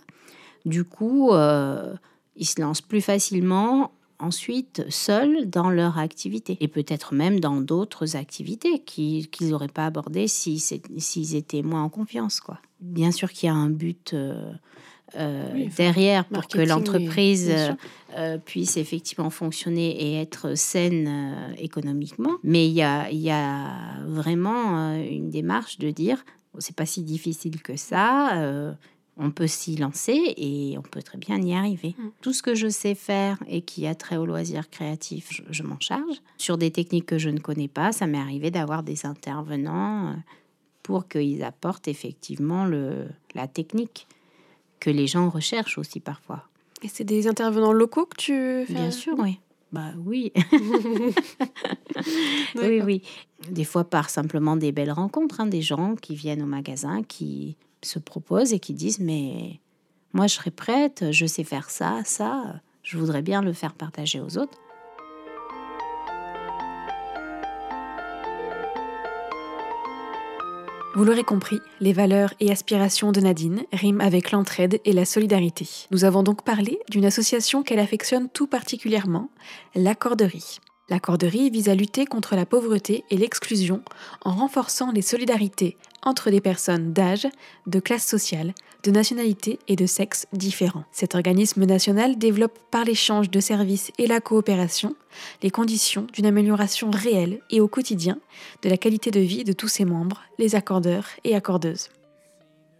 Du 0.64 0.84
coup, 0.84 1.34
euh, 1.34 1.94
ils 2.34 2.46
se 2.46 2.62
lancent 2.62 2.80
plus 2.80 3.02
facilement 3.02 3.92
ensuite 4.22 4.84
seuls 4.88 5.50
dans 5.50 5.70
leur 5.70 5.98
activité 5.98 6.56
et 6.60 6.68
peut-être 6.68 7.14
même 7.14 7.40
dans 7.40 7.60
d'autres 7.60 8.16
activités 8.16 8.78
qu'ils 8.78 9.28
n'auraient 9.40 9.68
pas 9.68 9.86
abordées 9.86 10.28
s'ils 10.28 11.36
étaient 11.36 11.62
moins 11.62 11.82
en 11.82 11.88
confiance. 11.88 12.40
Quoi. 12.40 12.58
Bien 12.80 13.10
sûr 13.10 13.32
qu'il 13.32 13.48
y 13.48 13.50
a 13.50 13.54
un 13.54 13.68
but 13.68 14.14
euh, 14.14 14.52
euh, 15.16 15.66
derrière 15.76 16.24
pour 16.24 16.46
que 16.46 16.60
l'entreprise 16.60 17.52
euh, 18.16 18.38
puisse 18.38 18.76
effectivement 18.76 19.30
fonctionner 19.30 19.90
et 19.90 20.20
être 20.20 20.56
saine 20.56 21.54
économiquement, 21.58 22.36
mais 22.44 22.66
il 22.68 22.74
y 22.74 22.82
a, 22.82 23.10
il 23.10 23.20
y 23.20 23.30
a 23.30 23.98
vraiment 24.06 24.94
une 24.94 25.30
démarche 25.30 25.78
de 25.78 25.90
dire 25.90 26.24
c'est 26.58 26.76
pas 26.76 26.86
si 26.86 27.02
difficile 27.02 27.62
que 27.62 27.76
ça 27.76 28.74
on 29.16 29.30
peut 29.30 29.46
s'y 29.46 29.76
lancer 29.76 30.34
et 30.36 30.76
on 30.78 30.82
peut 30.82 31.02
très 31.02 31.18
bien 31.18 31.38
y 31.40 31.54
arriver. 31.54 31.94
Mm. 31.98 32.08
Tout 32.20 32.32
ce 32.32 32.42
que 32.42 32.54
je 32.54 32.68
sais 32.68 32.94
faire 32.94 33.38
et 33.46 33.62
qui 33.62 33.86
a 33.86 33.94
trait 33.94 34.16
au 34.16 34.26
loisir 34.26 34.70
créatif, 34.70 35.42
je, 35.50 35.62
m'en 35.62 35.78
charge. 35.80 36.22
Sur 36.38 36.58
des 36.58 36.70
techniques 36.70 37.06
que 37.06 37.18
je 37.18 37.28
ne 37.28 37.38
connais 37.38 37.68
pas, 37.68 37.92
ça 37.92 38.06
m'est 38.06 38.18
arrivé 38.18 38.50
d'avoir 38.50 38.82
des 38.82 39.06
intervenants 39.06 40.08
euh, 40.08 40.14
pour 40.82 41.08
qu'ils 41.08 41.44
apportent 41.44 41.88
effectivement 41.88 42.64
le, 42.64 43.06
la 43.34 43.46
technique 43.46 44.06
que 44.80 44.90
les 44.90 45.06
gens 45.06 45.28
recherchent 45.28 45.78
aussi 45.78 46.00
parfois. 46.00 46.44
Et 46.82 46.88
c'est 46.88 47.04
des 47.04 47.28
intervenants 47.28 47.72
locaux 47.72 48.06
que 48.06 48.16
tu 48.16 48.66
fais 48.66 48.74
Bien 48.74 48.90
sûr, 48.90 49.14
oui. 49.18 49.38
Bah 49.72 49.92
oui. 50.04 50.32
oui, 52.56 52.80
oui. 52.82 53.02
Des 53.50 53.64
fois 53.64 53.84
par 53.84 54.10
simplement 54.10 54.56
des 54.56 54.70
belles 54.70 54.92
rencontres, 54.92 55.40
hein, 55.40 55.46
des 55.46 55.62
gens 55.62 55.94
qui 55.96 56.14
viennent 56.14 56.42
au 56.42 56.46
magasin, 56.46 57.02
qui 57.02 57.56
se 57.82 57.98
proposent 57.98 58.52
et 58.52 58.60
qui 58.60 58.74
disent 58.74 59.00
mais 59.00 59.60
moi 60.12 60.26
je 60.26 60.34
serais 60.34 60.50
prête, 60.50 61.06
je 61.10 61.26
sais 61.26 61.44
faire 61.44 61.70
ça, 61.70 62.02
ça, 62.04 62.60
je 62.82 62.98
voudrais 62.98 63.22
bien 63.22 63.40
le 63.42 63.52
faire 63.52 63.72
partager 63.74 64.20
aux 64.20 64.36
autres. 64.38 64.58
Vous 70.94 71.04
l'aurez 71.04 71.24
compris, 71.24 71.58
les 71.80 71.94
valeurs 71.94 72.34
et 72.38 72.52
aspirations 72.52 73.12
de 73.12 73.20
Nadine 73.20 73.62
riment 73.72 74.02
avec 74.02 74.30
l'entraide 74.30 74.78
et 74.84 74.92
la 74.92 75.06
solidarité. 75.06 75.66
Nous 75.90 76.04
avons 76.04 76.22
donc 76.22 76.44
parlé 76.44 76.80
d'une 76.90 77.06
association 77.06 77.62
qu'elle 77.62 77.78
affectionne 77.78 78.28
tout 78.28 78.46
particulièrement, 78.46 79.30
l'accorderie. 80.92 81.50
Vise 81.50 81.68
à 81.68 81.74
lutter 81.74 82.06
contre 82.06 82.36
la 82.36 82.46
pauvreté 82.46 83.04
et 83.10 83.16
l'exclusion 83.16 83.82
en 84.24 84.32
renforçant 84.32 84.92
les 84.92 85.02
solidarités 85.02 85.76
entre 86.04 86.30
des 86.30 86.40
personnes 86.40 86.92
d'âge, 86.92 87.26
de 87.66 87.80
classe 87.80 88.06
sociale, 88.06 88.54
de 88.84 88.90
nationalité 88.90 89.58
et 89.68 89.76
de 89.76 89.86
sexe 89.86 90.26
différents. 90.32 90.84
Cet 90.92 91.14
organisme 91.14 91.64
national 91.64 92.18
développe 92.18 92.58
par 92.70 92.84
l'échange 92.84 93.30
de 93.30 93.40
services 93.40 93.92
et 93.98 94.06
la 94.06 94.20
coopération 94.20 94.94
les 95.42 95.50
conditions 95.50 96.06
d'une 96.12 96.26
amélioration 96.26 96.90
réelle 96.90 97.40
et 97.50 97.60
au 97.60 97.68
quotidien 97.68 98.18
de 98.62 98.68
la 98.68 98.76
qualité 98.76 99.10
de 99.10 99.20
vie 99.20 99.44
de 99.44 99.52
tous 99.52 99.68
ses 99.68 99.84
membres, 99.84 100.22
les 100.38 100.54
accordeurs 100.54 101.06
et 101.24 101.34
accordeuses. 101.34 101.88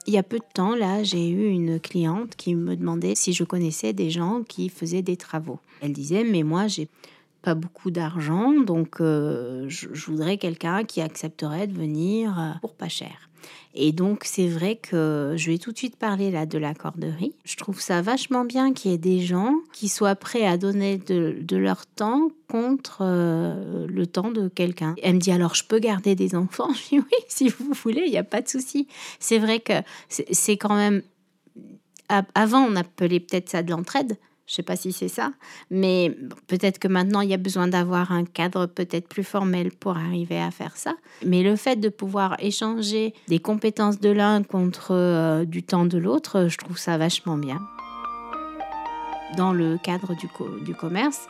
Il 0.06 0.14
y 0.14 0.18
a 0.18 0.24
peu 0.24 0.38
de 0.38 0.44
temps, 0.52 0.74
là, 0.74 1.04
j'ai 1.04 1.28
eu 1.28 1.48
une 1.48 1.78
cliente 1.78 2.34
qui 2.34 2.56
me 2.56 2.74
demandait 2.74 3.14
si 3.14 3.32
je 3.32 3.44
connaissais 3.44 3.92
des 3.92 4.10
gens 4.10 4.42
qui 4.42 4.68
faisaient 4.68 5.02
des 5.02 5.16
travaux. 5.16 5.60
Elle 5.80 5.92
disait, 5.92 6.24
mais 6.24 6.42
moi, 6.42 6.66
j'ai 6.66 6.88
pas 7.42 7.54
beaucoup 7.54 7.90
d'argent, 7.90 8.52
donc 8.52 9.00
euh, 9.00 9.64
je, 9.68 9.88
voudrais 10.06 10.38
quelqu'un 10.38 10.84
qui 10.84 11.00
accepterait 11.00 11.66
de 11.66 11.74
venir 11.74 12.38
euh, 12.38 12.52
pour 12.60 12.74
pas 12.74 12.88
cher. 12.88 13.28
Et 13.74 13.92
donc 13.92 14.22
c'est 14.24 14.46
vrai 14.46 14.76
que 14.76 15.34
je 15.36 15.50
vais 15.50 15.58
tout 15.58 15.72
de 15.72 15.78
suite 15.78 15.96
parler 15.96 16.30
là 16.30 16.46
de 16.46 16.58
la 16.58 16.74
corderie. 16.74 17.34
Je 17.44 17.56
trouve 17.56 17.80
ça 17.80 18.02
vachement 18.02 18.44
bien 18.44 18.72
qu'il 18.72 18.90
y 18.90 18.94
ait 18.94 18.98
des 18.98 19.20
gens 19.20 19.54
qui 19.72 19.88
soient 19.88 20.14
prêts 20.14 20.46
à 20.46 20.56
donner 20.58 20.98
de, 20.98 21.56
leur 21.56 21.86
temps 21.86 22.28
contre 22.48 22.98
euh, 23.00 23.86
le 23.88 24.06
temps 24.06 24.30
de 24.30 24.48
quelqu'un. 24.48 24.94
Elle 25.02 25.14
me 25.14 25.20
dit 25.20 25.32
alors 25.32 25.54
je 25.54 25.64
peux 25.64 25.78
garder 25.78 26.14
des 26.14 26.34
enfants? 26.34 26.72
Je 26.74 26.88
dis 26.90 26.98
oui 26.98 27.18
si 27.28 27.48
vous 27.48 27.72
voulez, 27.72 28.02
il 28.04 28.10
n'y 28.10 28.18
a 28.18 28.24
pas 28.24 28.42
de 28.42 28.48
souci. 28.48 28.86
C'est 29.18 29.38
vrai 29.38 29.58
que 29.58 29.72
c'est 30.08 30.56
quand 30.56 30.76
même 30.76 31.02
avant 32.34 32.60
on 32.60 32.76
appelait 32.76 33.20
peut-être 33.20 33.48
ça 33.48 33.62
de 33.62 33.70
l'entraide. 33.70 34.18
Je 34.46 34.54
sais 34.54 34.62
pas 34.62 34.76
si 34.76 34.92
c'est 34.92 35.08
ça, 35.08 35.32
mais 35.70 36.16
peut-être 36.48 36.78
que 36.78 36.88
maintenant 36.88 37.20
il 37.20 37.30
y 37.30 37.34
a 37.34 37.38
besoin 37.38 37.68
d'avoir 37.68 38.10
un 38.12 38.24
cadre 38.24 38.66
peut-être 38.66 39.08
plus 39.08 39.24
formel 39.24 39.70
pour 39.70 39.96
arriver 39.96 40.38
à 40.38 40.50
faire 40.50 40.76
ça. 40.76 40.94
Mais 41.24 41.42
le 41.42 41.56
fait 41.56 41.76
de 41.76 41.88
pouvoir 41.88 42.36
échanger 42.40 43.14
des 43.28 43.38
compétences 43.38 44.00
de 44.00 44.10
l'un 44.10 44.42
contre 44.42 44.92
euh, 44.92 45.44
du 45.44 45.62
temps 45.62 45.86
de 45.86 45.96
l'autre, 45.96 46.48
je 46.48 46.58
trouve 46.58 46.76
ça 46.76 46.98
vachement 46.98 47.38
bien. 47.38 47.60
Dans 49.36 49.52
le 49.52 49.78
cadre 49.78 50.14
du, 50.16 50.28
du 50.64 50.74
commerce, 50.74 51.28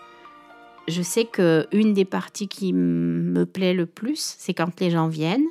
je 0.88 1.02
sais 1.02 1.24
que 1.24 1.66
une 1.72 1.94
des 1.94 2.04
parties 2.04 2.48
qui 2.48 2.72
me 2.72 3.44
plaît 3.44 3.74
le 3.74 3.86
plus, 3.86 4.34
c'est 4.38 4.54
quand 4.54 4.80
les 4.80 4.90
gens 4.90 5.08
viennent 5.08 5.46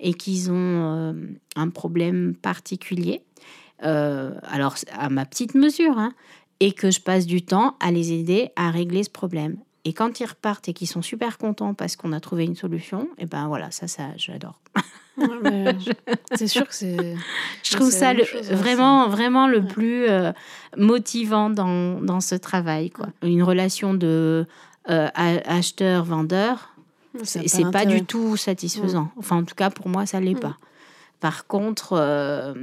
et 0.00 0.14
qu'ils 0.14 0.50
ont 0.50 0.54
euh, 0.54 1.12
un 1.56 1.68
problème 1.70 2.34
particulier. 2.34 3.22
Euh, 3.84 4.34
alors 4.42 4.74
à 4.92 5.08
ma 5.08 5.24
petite 5.24 5.54
mesure, 5.54 5.98
hein, 5.98 6.12
et 6.60 6.72
que 6.72 6.90
je 6.90 7.00
passe 7.00 7.26
du 7.26 7.42
temps 7.42 7.76
à 7.80 7.90
les 7.90 8.12
aider 8.12 8.50
à 8.56 8.70
régler 8.70 9.04
ce 9.04 9.10
problème. 9.10 9.56
Et 9.84 9.92
quand 9.92 10.20
ils 10.20 10.26
repartent 10.26 10.68
et 10.68 10.72
qu'ils 10.72 10.88
sont 10.88 11.02
super 11.02 11.38
contents 11.38 11.72
parce 11.72 11.96
qu'on 11.96 12.12
a 12.12 12.20
trouvé 12.20 12.44
une 12.44 12.56
solution, 12.56 13.08
et 13.18 13.26
ben 13.26 13.46
voilà, 13.48 13.70
ça, 13.70 13.86
ça, 13.86 14.08
j'adore. 14.16 14.60
c'est 16.34 16.46
sûr 16.46 16.66
que 16.66 16.74
c'est. 16.74 17.16
Je 17.62 17.70
trouve 17.72 17.90
ça 17.90 18.12
le, 18.12 18.22
hein, 18.22 18.54
vraiment, 18.54 19.08
vraiment 19.08 19.48
le 19.48 19.64
plus 19.64 20.08
euh, 20.08 20.32
motivant 20.76 21.50
dans, 21.50 22.00
dans, 22.00 22.20
ce 22.20 22.34
travail. 22.34 22.90
Quoi. 22.90 23.08
Une 23.22 23.42
relation 23.42 23.94
de 23.94 24.46
euh, 24.90 25.08
acheteur-vendeur, 25.14 26.74
c'est 27.24 27.70
pas 27.70 27.84
du 27.84 28.04
tout 28.04 28.36
satisfaisant. 28.36 29.10
Enfin, 29.16 29.36
en 29.36 29.44
tout 29.44 29.54
cas, 29.54 29.70
pour 29.70 29.88
moi, 29.88 30.06
ça 30.06 30.20
l'est 30.20 30.34
mm. 30.34 30.40
pas. 30.40 30.56
Par 31.20 31.46
contre, 31.46 31.94
euh, 31.94 32.54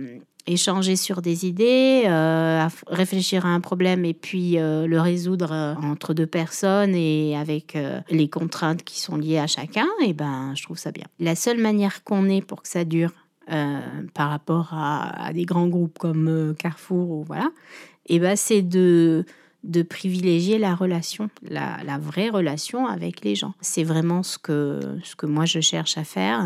échanger 0.48 0.96
sur 0.96 1.22
des 1.22 1.46
idées, 1.46 2.04
euh, 2.06 2.68
réfléchir 2.88 3.46
à 3.46 3.50
un 3.50 3.62
problème 3.62 4.06
et 4.06 4.14
puis 4.14 4.58
euh, 4.58 4.86
le 4.86 5.02
résoudre 5.02 5.52
euh, 5.52 5.74
entre 5.76 6.14
deux 6.14 6.28
personnes 6.28 6.94
et 6.96 7.36
avec 7.38 7.78
les 8.10 8.30
contraintes 8.30 8.84
qui 8.84 9.00
sont 9.00 9.18
liées 9.18 9.40
à 9.40 9.48
chacun, 9.48 9.88
et 10.02 10.10
eh 10.10 10.14
ben 10.14 10.54
je 10.56 10.64
trouve 10.64 10.78
ça 10.78 10.92
bien. 10.92 11.06
La 11.20 11.36
seule 11.36 11.60
manière 11.60 12.04
qu'on 12.04 12.30
ait 12.30 12.42
pour 12.42 12.62
que 12.62 12.68
ça 12.68 12.84
dure 12.86 13.12
par 14.16 14.32
rapport 14.32 14.70
à, 14.74 15.32
des 15.34 15.46
grands 15.46 15.68
groupes 15.68 16.00
comme 16.00 16.56
Carrefour 16.58 17.12
ou 17.12 17.24
voilà, 17.24 17.52
et 18.08 18.16
eh 18.16 18.20
ben 18.20 18.36
c'est 18.36 18.62
de 18.62 19.26
de 19.64 19.82
privilégier 19.82 20.60
la 20.60 20.76
relation, 20.76 21.30
la, 21.42 21.98
vraie 22.00 22.30
relation 22.30 22.86
avec 22.86 23.24
les 23.24 23.34
gens. 23.34 23.56
C'est 23.62 23.84
vraiment 23.84 24.22
ce 24.22 24.38
que, 24.38 24.80
ce 25.04 25.16
que 25.16 25.26
moi 25.26 25.46
je 25.46 25.60
cherche 25.60 25.98
à 25.98 26.04
faire. 26.04 26.46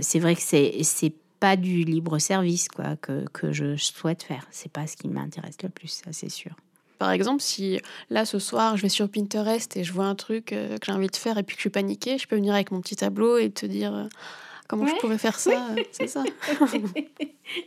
c'est 0.00 0.18
vrai 0.18 0.34
que 0.34 0.42
c'est 0.42 1.14
pas 1.42 1.56
du 1.56 1.82
libre 1.82 2.20
service 2.20 2.68
quoi 2.68 2.94
que, 2.94 3.24
que 3.32 3.50
je 3.50 3.74
souhaite 3.74 4.22
faire. 4.22 4.46
C'est 4.52 4.70
pas 4.70 4.86
ce 4.86 4.96
qui 4.96 5.08
m'intéresse 5.08 5.56
le 5.60 5.70
plus, 5.70 5.88
ça 5.88 6.12
c'est 6.12 6.28
sûr. 6.28 6.52
Par 7.00 7.10
exemple, 7.10 7.42
si 7.42 7.80
là 8.10 8.24
ce 8.24 8.38
soir 8.38 8.76
je 8.76 8.82
vais 8.82 8.88
sur 8.88 9.08
Pinterest 9.08 9.76
et 9.76 9.82
je 9.82 9.92
vois 9.92 10.04
un 10.04 10.14
truc 10.14 10.52
euh, 10.52 10.78
que 10.78 10.86
j'ai 10.86 10.92
envie 10.92 11.08
de 11.08 11.16
faire 11.16 11.38
et 11.38 11.42
puis 11.42 11.56
que 11.56 11.58
je 11.58 11.64
suis 11.64 11.70
paniquée, 11.70 12.16
je 12.16 12.28
peux 12.28 12.36
venir 12.36 12.54
avec 12.54 12.70
mon 12.70 12.80
petit 12.80 12.94
tableau 12.94 13.38
et 13.38 13.50
te 13.50 13.66
dire 13.66 13.92
euh, 13.92 14.06
comment 14.68 14.86
je 14.86 14.94
pourrais 15.00 15.18
faire 15.18 15.40
ça. 15.40 15.66
C'est 15.90 16.06
ça. 16.06 16.22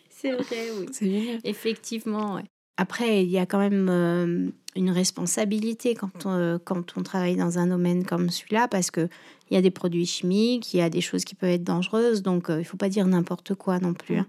c'est 0.10 0.32
vrai, 0.32 0.70
oui. 0.80 0.86
C'est 0.94 1.12
génial. 1.12 1.40
Effectivement, 1.44 2.40
Après, 2.78 3.24
il 3.24 3.30
y 3.30 3.38
a 3.38 3.46
quand 3.46 3.60
même 3.60 3.88
euh, 3.90 4.50
une 4.76 4.92
responsabilité 4.92 5.96
quand 5.96 6.26
on, 6.26 6.60
quand 6.64 6.98
on 6.98 7.04
travaille 7.04 7.38
dans 7.38 7.58
un 7.58 7.68
domaine 7.68 8.06
comme 8.06 8.30
celui-là 8.30 8.68
parce 8.68 8.92
que 8.92 9.08
il 9.50 9.54
y 9.54 9.58
a 9.58 9.62
des 9.62 9.72
produits 9.72 10.06
chimiques, 10.06 10.74
il 10.74 10.78
y 10.78 10.82
a 10.82 10.90
des 10.90 11.02
choses 11.02 11.24
qui 11.24 11.36
peuvent 11.36 11.50
être 11.50 11.64
dangereuses, 11.64 12.24
donc 12.24 12.50
euh, 12.50 12.56
il 12.56 12.60
ne 12.60 12.64
faut 12.64 12.78
pas 12.78 12.90
dire 12.90 13.06
n'importe 13.06 13.54
quoi 13.54 13.80
non 13.80 13.94
plus. 13.94 14.18
Hein. 14.18 14.28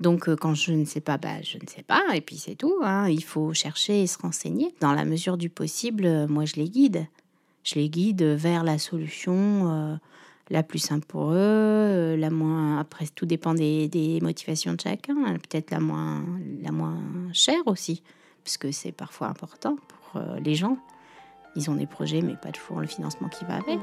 Donc 0.00 0.28
euh, 0.28 0.36
quand 0.36 0.54
je 0.54 0.72
ne 0.72 0.84
sais 0.84 1.00
pas, 1.00 1.16
bah, 1.16 1.40
je 1.42 1.56
ne 1.56 1.66
sais 1.66 1.82
pas, 1.82 2.04
et 2.14 2.20
puis 2.20 2.36
c'est 2.36 2.54
tout. 2.54 2.74
Hein. 2.82 3.08
Il 3.08 3.24
faut 3.24 3.52
chercher 3.54 4.02
et 4.02 4.06
se 4.06 4.18
renseigner. 4.18 4.74
Dans 4.80 4.92
la 4.92 5.04
mesure 5.04 5.38
du 5.38 5.48
possible, 5.48 6.04
euh, 6.04 6.28
moi 6.28 6.44
je 6.44 6.56
les 6.56 6.68
guide. 6.68 7.06
Je 7.64 7.76
les 7.76 7.88
guide 7.88 8.22
vers 8.22 8.64
la 8.64 8.78
solution 8.78 9.98
la 10.50 10.62
plus 10.62 10.78
simple 10.78 11.06
pour 11.06 11.32
eux, 11.32 12.16
la 12.16 12.30
moins. 12.30 12.78
Après, 12.78 13.06
tout 13.14 13.26
dépend 13.26 13.54
des, 13.54 14.18
motivations 14.22 14.74
de 14.74 14.80
chacun. 14.80 15.14
Peut-être 15.34 15.70
la 15.70 15.80
moins, 15.80 16.24
la 16.62 16.72
moins 16.72 17.00
chère 17.32 17.66
aussi, 17.66 18.02
parce 18.44 18.56
que 18.56 18.70
c'est 18.72 18.92
parfois 18.92 19.28
important 19.28 19.76
pour 19.88 20.22
les 20.42 20.54
gens. 20.54 20.78
Ils 21.56 21.70
ont 21.70 21.74
des 21.74 21.86
projets, 21.86 22.22
mais 22.22 22.36
pas 22.36 22.52
toujours 22.52 22.80
le 22.80 22.86
financement 22.86 23.28
qui 23.28 23.44
va 23.44 23.56
avec. 23.56 23.78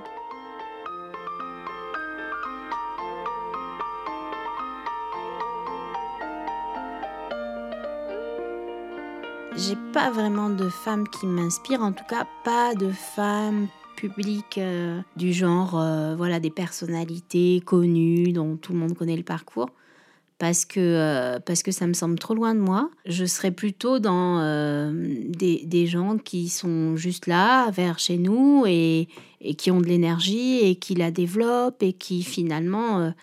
j'ai 9.57 9.77
pas 9.93 10.09
vraiment 10.09 10.49
de 10.49 10.69
femmes 10.69 11.07
qui 11.07 11.25
m'inspirent, 11.25 11.81
en 11.81 11.93
tout 11.93 12.03
cas 12.09 12.27
pas 12.43 12.75
de 12.75 12.91
femmes 12.91 13.67
publiques 13.95 14.57
euh, 14.57 14.99
du 15.15 15.33
genre, 15.33 15.79
euh, 15.79 16.15
voilà, 16.15 16.39
des 16.39 16.49
personnalités 16.49 17.61
connues 17.65 18.31
dont 18.31 18.57
tout 18.57 18.73
le 18.73 18.79
monde 18.79 18.93
connaît 18.93 19.17
le 19.17 19.23
parcours. 19.23 19.69
Parce 20.37 20.65
que, 20.65 20.79
euh, 20.79 21.39
parce 21.39 21.63
que 21.63 21.71
ça 21.71 21.87
me 21.87 21.93
semble 21.93 22.19
trop 22.19 22.33
loin 22.33 22.53
de 22.53 22.59
moi. 22.59 22.89
Je 23.05 23.25
serais 23.25 23.51
plutôt 23.51 23.99
dans 23.99 24.41
des, 24.91 25.63
des, 25.65 25.87
gens 25.87 26.17
qui 26.17 26.49
sont 26.49 26.97
juste 26.97 27.25
là, 27.25 27.71
vers 27.71 27.99
chez 27.99 28.17
nous, 28.17 28.65
et, 28.67 29.07
et 29.39 29.55
qui 29.55 29.71
ont 29.71 29.79
de 29.79 29.87
l'énergie, 29.87 30.59
et 30.59 30.75
qui 30.75 30.93
la 30.93 31.09
développent, 31.09 31.81
et 31.81 31.93
qui 31.93 32.21
finalement 32.21 33.13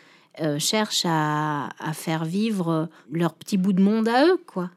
cherchent 0.58 1.04
à, 1.04 1.68
à 1.78 1.92
faire 1.92 2.24
vivre 2.24 2.88
leur 3.10 3.34
petit 3.34 3.58
bout 3.58 3.74
de 3.74 3.82
monde 3.82 4.08
à 4.08 4.26
eux, 4.26 4.40
quoi. 4.46 4.70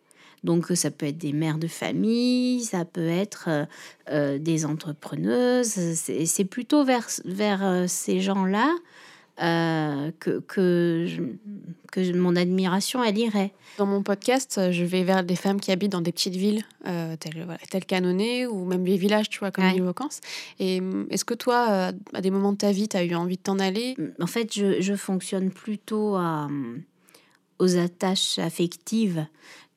Donc 0.46 0.68
ça 0.76 0.92
peut 0.92 1.08
être 1.08 1.18
des 1.18 1.34
mères 1.34 1.58
de 1.58 1.68
famille, 1.68 2.64
ça 2.64 2.86
peut 2.86 3.08
être 3.08 3.46
euh, 3.48 3.66
euh, 4.12 4.38
des 4.38 4.66
entrepreneuses. 4.66 5.74
C'est 5.96 6.46
plutôt 6.46 6.86
vers, 6.86 7.08
vers 7.26 7.66
euh, 7.66 7.86
ces 7.88 8.22
gens-là 8.22 8.70
que, 9.38 10.40
que, 10.40 11.08
que, 11.92 12.16
mon 12.16 12.38
admiration, 12.38 13.04
elle 13.04 13.18
irait. 13.18 13.52
Dans 13.78 13.86
mon 13.86 14.02
podcast, 14.02 14.72
je 14.72 14.86
vais 14.86 15.04
vers 15.04 15.26
des 15.26 15.36
femmes 15.36 15.60
qui 15.60 15.74
habitent 15.74 15.92
dans 15.92 16.00
des 16.00 16.14
petites 16.14 16.38
villes, 16.38 16.64
telles, 16.86 17.44
voilà, 17.44 18.48
ou 18.50 18.64
même 18.64 18.86
des 18.86 18.96
villages, 18.96 19.28
tu 19.28 19.40
vois, 19.40 19.52
comme 19.52 19.66
ouais. 19.66 19.78
vacances. 19.82 20.22
Et 20.60 20.80
hum, 20.80 21.06
est-ce 21.10 21.26
que 21.26 21.34
toi, 21.34 21.92
à 22.14 22.22
des 22.22 22.32
moments 22.32 22.54
de 22.54 22.58
ta 22.60 22.72
vie, 22.72 22.88
tu 22.88 22.96
as 22.96 23.04
eu 23.04 23.14
envie 23.14 23.36
de 23.36 23.42
t'en 23.42 23.60
aller? 23.60 23.98
En 24.22 24.28
fait, 24.28 24.54
je, 24.54 24.80
je 24.80 24.96
fonctionne 24.96 25.52
plutôt 25.52 26.16
à, 26.16 26.48
aux 27.60 27.78
attaches 27.78 28.40
affectives 28.40 29.26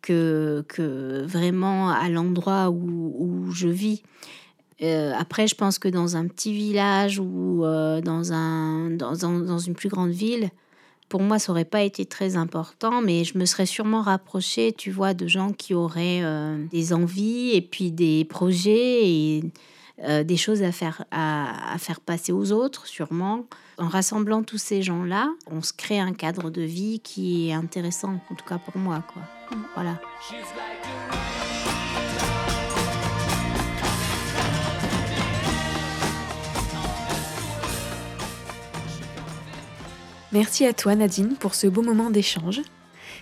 que, 0.02 0.64
que 0.68 1.24
vraiment 1.26 1.90
à 1.90 2.08
l'endroit 2.08 2.70
où, 2.70 3.14
où, 3.18 3.50
je 3.50 3.68
vis. 3.68 4.02
Euh, 4.80 5.12
après, 5.18 5.46
je 5.46 5.54
pense 5.54 5.78
que 5.78 5.88
dans 5.88 6.16
un 6.16 6.26
petit 6.26 6.52
village 6.52 7.18
ou 7.18 7.64
euh, 7.64 8.00
dans, 8.00 8.32
un, 8.32 8.90
dans, 8.90 9.16
dans, 9.16 9.58
une 9.58 9.74
plus 9.74 9.88
grande 9.88 10.11
ville, 10.11 10.50
pour 11.08 11.22
moi, 11.22 11.38
ça 11.38 11.52
aurait 11.52 11.64
pas 11.64 11.82
été 11.82 12.04
très 12.04 12.37
important, 12.37 13.00
mais 13.00 13.24
je 13.24 13.38
me 13.38 13.44
serais 13.44 13.66
sûrement 13.66 14.02
rapprochée, 14.02 14.72
tu 14.76 14.90
vois, 14.90 15.14
de 15.14 15.26
gens 15.26 15.52
qui 15.52 15.74
auraient 15.74 16.22
euh, 16.22 16.64
des 16.70 16.92
envies 16.92 17.52
et 17.54 17.62
puis 17.62 17.90
des 17.90 18.24
projets 18.24 19.08
et 19.08 19.42
des 20.02 20.37
choses 20.37 20.62
à 20.62 20.72
faire, 20.72 21.04
à, 21.11 21.72
à, 21.74 21.78
faire 21.78 22.00
passer 22.00 22.32
aux 22.32 22.52
autres, 22.52 22.87
sûrement. 22.87 23.46
En 23.78 23.88
rassemblant 23.88 24.42
tous 24.42 24.58
ces 24.58 24.82
gens-là, 24.82 25.28
on 25.50 25.62
se 25.62 25.72
crée 25.72 26.00
un 26.00 26.12
cadre 26.12 26.50
de 26.50 26.62
vie 26.62 27.00
qui 27.00 27.48
est 27.48 27.52
intéressant, 27.52 28.20
en 28.30 28.34
tout 28.34 28.44
cas 28.44 28.58
pour 28.58 28.76
moi, 28.76 29.02
quoi. 29.12 29.22
Voilà. 29.74 30.00
Merci 40.30 40.66
à 40.66 40.74
toi 40.74 40.94
Nadine 40.94 41.37
pour 41.37 41.54
ce 41.54 41.66
beau 41.66 41.82
moment 41.82 42.11
d'échange. 42.11 42.61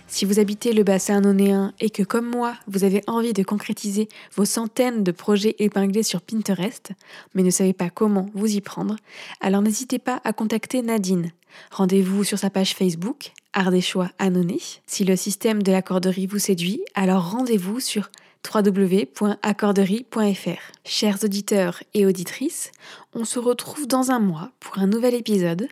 Si 0.07 0.23
vous 0.23 0.39
habitez 0.39 0.71
le 0.71 0.83
bassin 0.83 1.19
nonéen 1.19 1.73
et 1.81 1.89
que 1.89 2.01
comme 2.01 2.29
moi, 2.29 2.55
vous 2.67 2.85
avez 2.85 3.03
envie 3.07 3.33
de 3.33 3.43
concrétiser 3.43 4.07
vos 4.35 4.45
centaines 4.45 5.03
de 5.03 5.11
projets 5.11 5.57
épinglés 5.59 6.03
sur 6.03 6.21
Pinterest, 6.21 6.91
mais 7.33 7.43
ne 7.43 7.49
savez 7.49 7.73
pas 7.73 7.89
comment 7.89 8.29
vous 8.33 8.55
y 8.55 8.61
prendre, 8.61 8.95
alors 9.41 9.61
n'hésitez 9.61 9.99
pas 9.99 10.21
à 10.23 10.31
contacter 10.31 10.81
Nadine. 10.81 11.33
Rendez-vous 11.71 12.23
sur 12.23 12.39
sa 12.39 12.49
page 12.49 12.73
Facebook, 12.73 13.33
Art 13.51 13.71
des 13.71 13.81
choix 13.81 14.11
annonné. 14.17 14.61
Si 14.85 15.03
le 15.03 15.17
système 15.17 15.61
de 15.61 15.73
l'accorderie 15.73 16.27
vous 16.27 16.39
séduit, 16.39 16.81
alors 16.95 17.31
rendez-vous 17.31 17.81
sur 17.81 18.09
www.accorderie.fr. 18.53 20.71
Chers 20.85 21.23
auditeurs 21.23 21.81
et 21.93 22.05
auditrices, 22.05 22.71
on 23.13 23.25
se 23.25 23.39
retrouve 23.39 23.87
dans 23.87 24.11
un 24.11 24.19
mois 24.19 24.51
pour 24.61 24.79
un 24.79 24.87
nouvel 24.87 25.15
épisode. 25.15 25.67